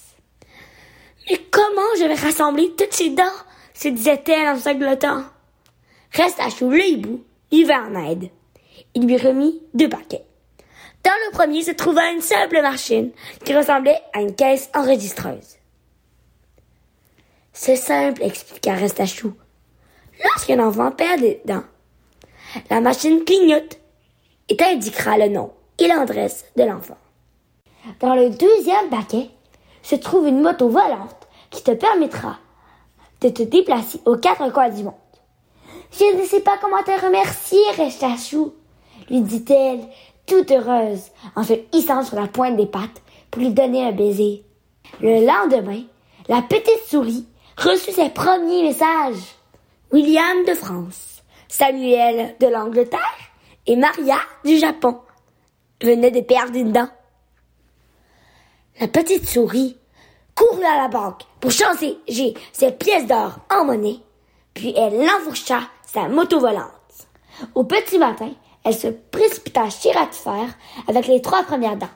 Mais 1.28 1.38
comment 1.50 1.94
je 1.98 2.04
vais 2.04 2.14
rassembler 2.14 2.72
toutes 2.76 2.92
ces 2.92 3.10
dents? 3.10 3.24
se 3.74 3.88
disait-elle 3.88 4.48
en 4.48 4.56
sanglotant. 4.56 5.24
Reste 6.12 6.38
à 6.38 6.48
chou 6.48 6.70
le 6.70 6.84
hibou, 6.84 7.24
lui 7.50 7.64
vint 7.64 7.90
en 7.90 8.08
aide. 8.08 8.30
Il 8.94 9.06
lui 9.06 9.16
remit 9.16 9.60
deux 9.74 9.88
paquets. 9.88 10.24
Dans 11.02 11.10
le 11.26 11.32
premier 11.32 11.62
se 11.62 11.72
trouva 11.72 12.10
une 12.12 12.20
simple 12.20 12.62
machine 12.62 13.10
qui 13.44 13.54
ressemblait 13.54 14.00
à 14.12 14.20
une 14.20 14.34
caisse 14.34 14.70
enregistreuse. 14.74 15.58
C'est 17.52 17.76
simple, 17.76 18.22
expliqua 18.22 18.74
Restachou. 18.74 19.34
Lorsqu'un 20.22 20.60
enfant 20.60 20.92
perd 20.92 21.20
des 21.20 21.40
dents, 21.44 21.64
la 22.70 22.80
machine 22.80 23.24
clignote 23.24 23.78
et 24.48 24.56
t'indiquera 24.56 25.18
le 25.18 25.28
nom 25.28 25.52
et 25.78 25.88
l'adresse 25.88 26.46
de 26.56 26.62
l'enfant. 26.62 26.98
Dans 28.00 28.14
le 28.14 28.30
deuxième 28.30 28.88
paquet 28.90 29.28
se 29.84 29.94
trouve 29.94 30.26
une 30.26 30.40
moto 30.40 30.68
volante 30.68 31.28
qui 31.50 31.62
te 31.62 31.70
permettra 31.70 32.38
de 33.20 33.28
te 33.28 33.42
déplacer 33.44 34.00
aux 34.04 34.16
quatre 34.16 34.52
coins 34.52 34.70
du 34.70 34.82
monde. 34.82 34.94
Je 35.92 36.16
ne 36.20 36.24
sais 36.24 36.40
pas 36.40 36.58
comment 36.60 36.82
te 36.82 37.04
remercier, 37.04 37.60
Restachou, 37.76 38.54
lui 39.08 39.20
dit-elle, 39.20 39.86
toute 40.26 40.50
heureuse 40.50 41.10
en 41.36 41.44
se 41.44 41.52
hissant 41.72 42.02
sur 42.02 42.20
la 42.20 42.26
pointe 42.26 42.56
des 42.56 42.66
pattes 42.66 43.02
pour 43.30 43.42
lui 43.42 43.50
donner 43.50 43.86
un 43.86 43.92
baiser. 43.92 44.44
Le 45.00 45.24
lendemain, 45.24 45.82
la 46.28 46.42
petite 46.42 46.84
souris 46.88 47.26
reçut 47.56 47.92
ses 47.92 48.10
premiers 48.10 48.62
messages. 48.62 49.36
William 49.92 50.44
de 50.46 50.54
France, 50.54 51.22
Samuel 51.46 52.34
de 52.40 52.46
l'Angleterre 52.46 53.00
et 53.66 53.76
Maria 53.76 54.16
du 54.44 54.58
Japon 54.58 54.98
venaient 55.82 56.10
de 56.10 56.20
perdre 56.20 56.56
une 56.56 56.72
dent. 56.72 56.88
La 58.80 58.88
petite 58.88 59.28
souris 59.28 59.76
courut 60.34 60.64
à 60.64 60.82
la 60.82 60.88
banque 60.88 61.22
pour 61.40 61.52
changer 61.52 61.96
ses 62.52 62.72
pièces 62.72 63.06
d'or 63.06 63.38
en 63.48 63.64
monnaie, 63.64 64.00
puis 64.52 64.74
elle 64.76 65.08
enfourcha 65.08 65.60
sa 65.86 66.08
moto 66.08 66.40
volante. 66.40 66.70
Au 67.54 67.62
petit 67.62 67.98
matin, 67.98 68.30
elle 68.64 68.74
se 68.74 68.88
précipita 68.88 69.70
chez 69.70 69.92
Ratifer 69.92 70.46
avec 70.88 71.06
les 71.06 71.22
trois 71.22 71.44
premières 71.44 71.76
dents. 71.76 71.86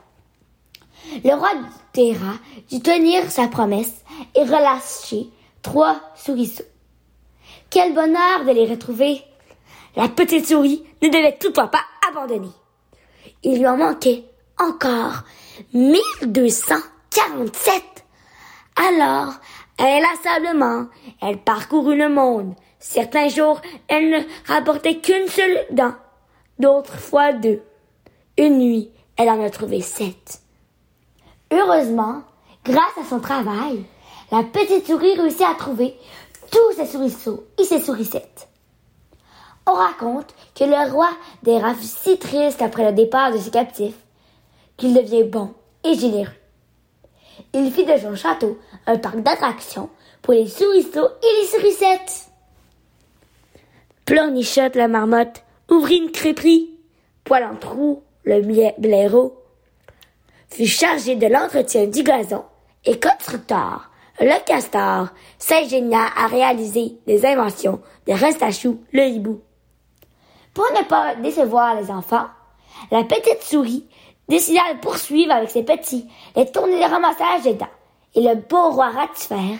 Le 1.23 1.33
roi 1.33 1.53
du 1.55 1.65
Terra 1.91 2.33
dut 2.69 2.81
tenir 2.81 3.29
sa 3.29 3.47
promesse 3.47 4.03
et 4.35 4.43
relâcher 4.43 5.27
trois 5.61 5.99
souriceaux. 6.15 6.63
Quel 7.69 7.93
bonheur 7.93 8.45
de 8.45 8.51
les 8.51 8.67
retrouver! 8.67 9.21
La 9.95 10.07
petite 10.07 10.47
souris 10.47 10.83
ne 11.01 11.09
devait 11.09 11.37
toutefois 11.37 11.67
pas 11.67 11.83
abandonner. 12.09 12.51
Il 13.43 13.59
lui 13.59 13.67
en 13.67 13.77
manquait 13.77 14.23
encore 14.59 15.23
1247. 15.73 17.83
Alors, 18.75 19.33
inlassablement, 19.77 20.87
elle 21.21 21.37
parcourut 21.39 21.97
le 21.97 22.09
monde. 22.09 22.55
Certains 22.79 23.27
jours, 23.27 23.61
elle 23.87 24.09
ne 24.09 24.19
rapportait 24.45 24.99
qu'une 24.99 25.27
seule 25.27 25.65
dent, 25.71 25.93
d'autres 26.59 26.97
fois 26.97 27.33
deux. 27.33 27.61
Une 28.37 28.59
nuit, 28.59 28.89
elle 29.17 29.29
en 29.29 29.43
a 29.43 29.49
trouvé 29.49 29.81
sept. 29.81 30.41
Heureusement, 31.51 32.21
grâce 32.63 32.97
à 33.01 33.09
son 33.09 33.19
travail, 33.19 33.83
la 34.31 34.43
petite 34.43 34.87
souris 34.87 35.15
réussit 35.15 35.41
à 35.41 35.55
trouver 35.55 35.95
tous 36.51 36.75
ses 36.75 36.85
souriceaux 36.85 37.43
et 37.57 37.63
ses 37.63 37.81
sourissettes. 37.81 38.47
On 39.67 39.73
raconte 39.73 40.33
que 40.55 40.63
le 40.63 40.91
roi 40.91 41.09
des 41.43 41.57
rats 41.57 41.75
fut 41.75 41.83
si 41.83 42.17
triste 42.17 42.61
après 42.61 42.85
le 42.85 42.93
départ 42.93 43.31
de 43.31 43.37
ses 43.37 43.51
captifs 43.51 43.97
qu'il 44.79 44.93
devient 44.93 45.25
bon 45.25 45.53
et 45.83 45.93
généreux. 45.93 46.33
Il 47.53 47.71
fit 47.71 47.85
de 47.85 47.97
son 47.97 48.15
château 48.15 48.57
un 48.87 48.97
parc 48.97 49.19
d'attractions 49.21 49.89
pour 50.21 50.33
les 50.33 50.47
souriceaux 50.47 51.09
et 51.21 51.41
les 51.41 51.47
sourissettes. 51.47 52.29
Plornichotte 54.05 54.75
la 54.75 54.87
marmotte 54.87 55.43
ouvrit 55.69 55.97
une 55.97 56.11
crêperie. 56.11 56.71
Poil 57.23 57.43
en 57.43 57.55
trou, 57.55 58.01
le 58.23 58.41
blaireau 58.79 59.35
fut 60.49 60.65
chargé 60.65 61.15
de 61.15 61.27
l'entretien 61.27 61.85
du 61.85 62.01
gazon 62.01 62.43
et 62.85 62.99
constructeur, 62.99 63.91
le 64.19 64.43
castor 64.45 65.09
s'ingénia 65.37 66.07
à 66.17 66.27
réaliser 66.27 66.97
des 67.05 67.25
inventions 67.25 67.81
de 68.07 68.13
reste 68.13 68.41
à 68.41 68.51
chou, 68.51 68.81
le 68.91 69.03
hibou. 69.03 69.41
Pour 70.53 70.65
ne 70.71 70.83
pas 70.83 71.15
décevoir 71.15 71.79
les 71.79 71.91
enfants, 71.91 72.27
la 72.91 73.03
petite 73.03 73.43
souris 73.43 73.85
décida 74.29 74.61
de 74.73 74.79
poursuivre 74.79 75.33
avec 75.33 75.49
ses 75.49 75.63
petits 75.63 76.07
les 76.35 76.49
tournées 76.51 76.79
de 76.79 76.89
ramassage 76.89 77.43
des 77.43 77.53
dents. 77.55 77.67
Et 78.15 78.21
le 78.21 78.35
beau 78.35 78.71
roi 78.71 78.89
Ratifère 78.89 79.59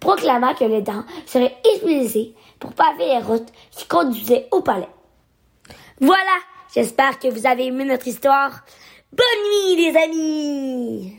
proclama 0.00 0.54
que 0.54 0.64
les 0.64 0.82
dents 0.82 1.04
seraient 1.26 1.56
utilisées 1.76 2.34
pour 2.58 2.72
paver 2.72 3.06
les 3.06 3.18
routes 3.18 3.52
qui 3.70 3.86
conduisaient 3.86 4.48
au 4.50 4.60
palais. 4.60 4.88
Voilà, 6.00 6.38
j'espère 6.74 7.18
que 7.18 7.28
vous 7.28 7.46
avez 7.46 7.66
aimé 7.66 7.84
notre 7.84 8.08
histoire. 8.08 8.64
Bonne 9.12 9.26
nuit 9.46 9.76
les 9.76 9.96
amis 9.96 11.16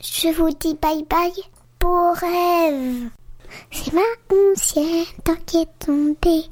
Je 0.00 0.28
vous 0.28 0.50
dis 0.50 0.74
bye 0.74 1.04
bye 1.04 1.32
pour 1.78 2.14
rêve. 2.14 3.10
C'est 3.70 3.92
ma 3.92 4.00
dent 4.28 5.40
qui 5.46 5.58
est 5.58 5.78
tombée, 5.78 6.44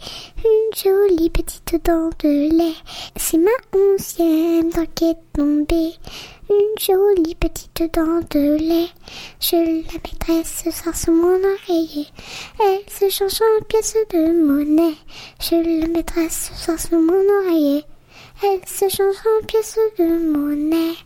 une 0.44 0.74
jolie 0.74 1.30
petite 1.30 1.84
dent 1.84 2.10
de 2.20 2.56
lait. 2.56 2.74
C'est 3.16 3.38
ma 3.38 3.50
dent 3.72 4.86
qui 4.94 5.10
est 5.10 5.16
tombée, 5.32 5.94
une 6.50 6.78
jolie 6.78 7.34
petite 7.34 7.82
dent 7.92 8.20
de 8.30 8.56
lait. 8.56 8.88
Je 9.40 9.56
la 9.56 9.92
mettrai 9.94 10.44
ce 10.44 10.70
soir 10.70 10.96
sous 10.96 11.12
mon 11.12 11.38
oreiller, 11.38 12.06
elle 12.60 12.90
se 12.90 13.08
change 13.08 13.40
en 13.42 13.64
pièces 13.64 13.96
de 14.10 14.46
monnaie. 14.46 14.96
Je 15.40 15.56
la 15.56 15.86
mettrai 15.88 16.28
ce 16.28 16.54
soir 16.54 16.78
sous 16.78 17.00
mon 17.00 17.44
oreiller, 17.44 17.84
elle 18.42 18.66
se 18.66 18.88
change 18.88 19.16
en 19.16 19.46
pièces 19.46 19.78
de 19.98 20.04
monnaie. 20.32 20.96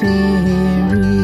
Fairy. 0.00 1.23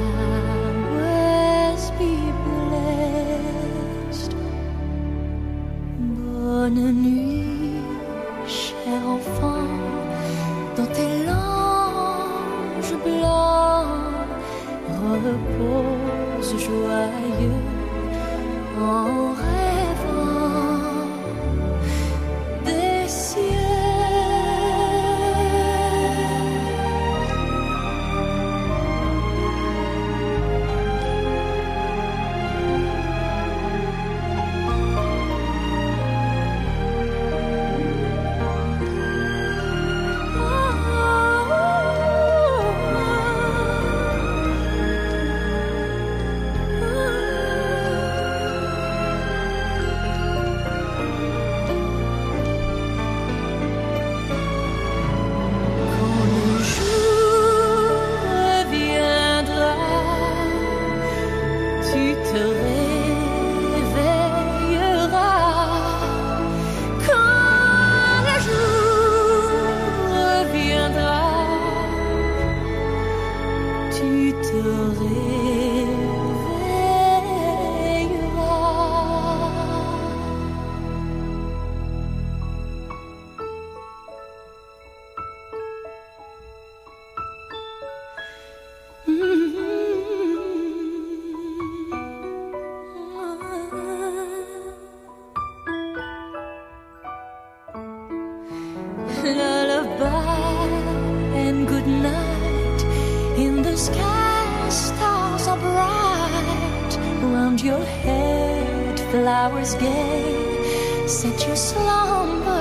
sky, 103.87 104.69
stars 104.69 105.47
are 105.47 105.57
bright. 105.57 106.93
Round 107.33 107.59
your 107.61 107.83
head, 108.03 108.99
flowers 109.11 109.73
gay. 109.75 111.07
Set 111.07 111.37
your 111.47 111.55
slumbers 111.55 112.53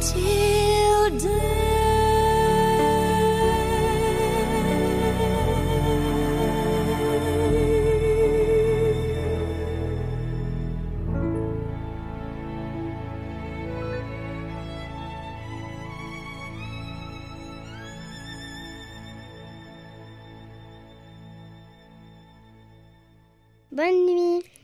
till 0.00 0.82
Bonne 1.12 1.61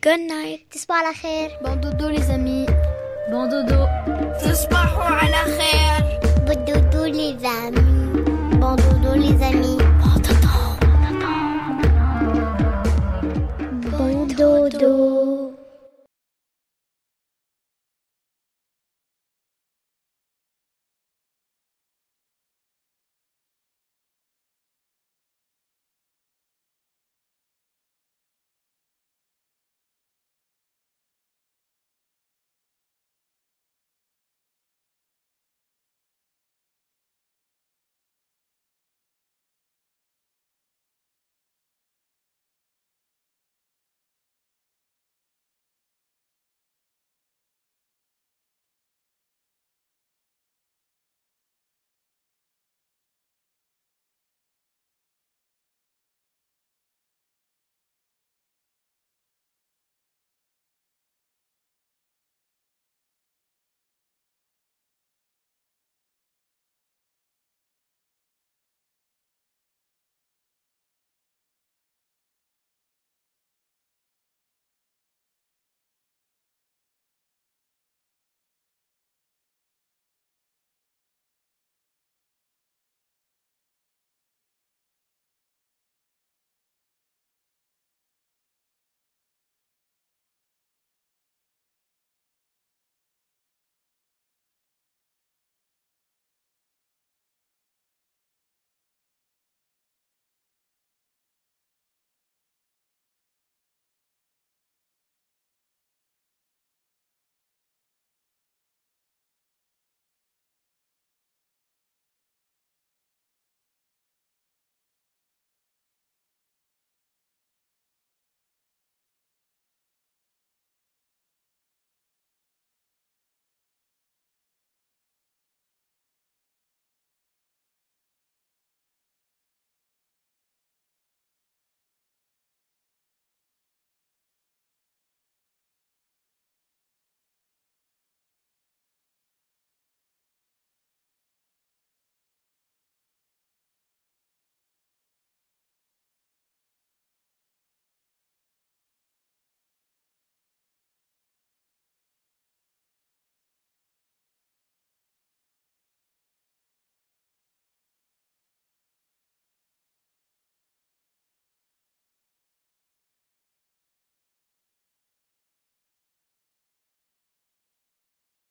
Good 0.09 0.21
night. 0.21 0.61
تصبحوا 0.71 0.97
على 0.97 1.15
خير. 1.15 1.51
Bon 1.63 1.77
dodo 1.77 2.09
les 2.09 2.31
amis. 2.31 2.67
Bon 3.31 3.47
dodo. 3.47 3.89
تصبحوا 4.43 5.05
على 5.05 5.37
خير. 5.37 6.21
Bon 6.47 6.65
dodo 6.65 7.05
les 7.05 7.45
amis. 7.45 8.28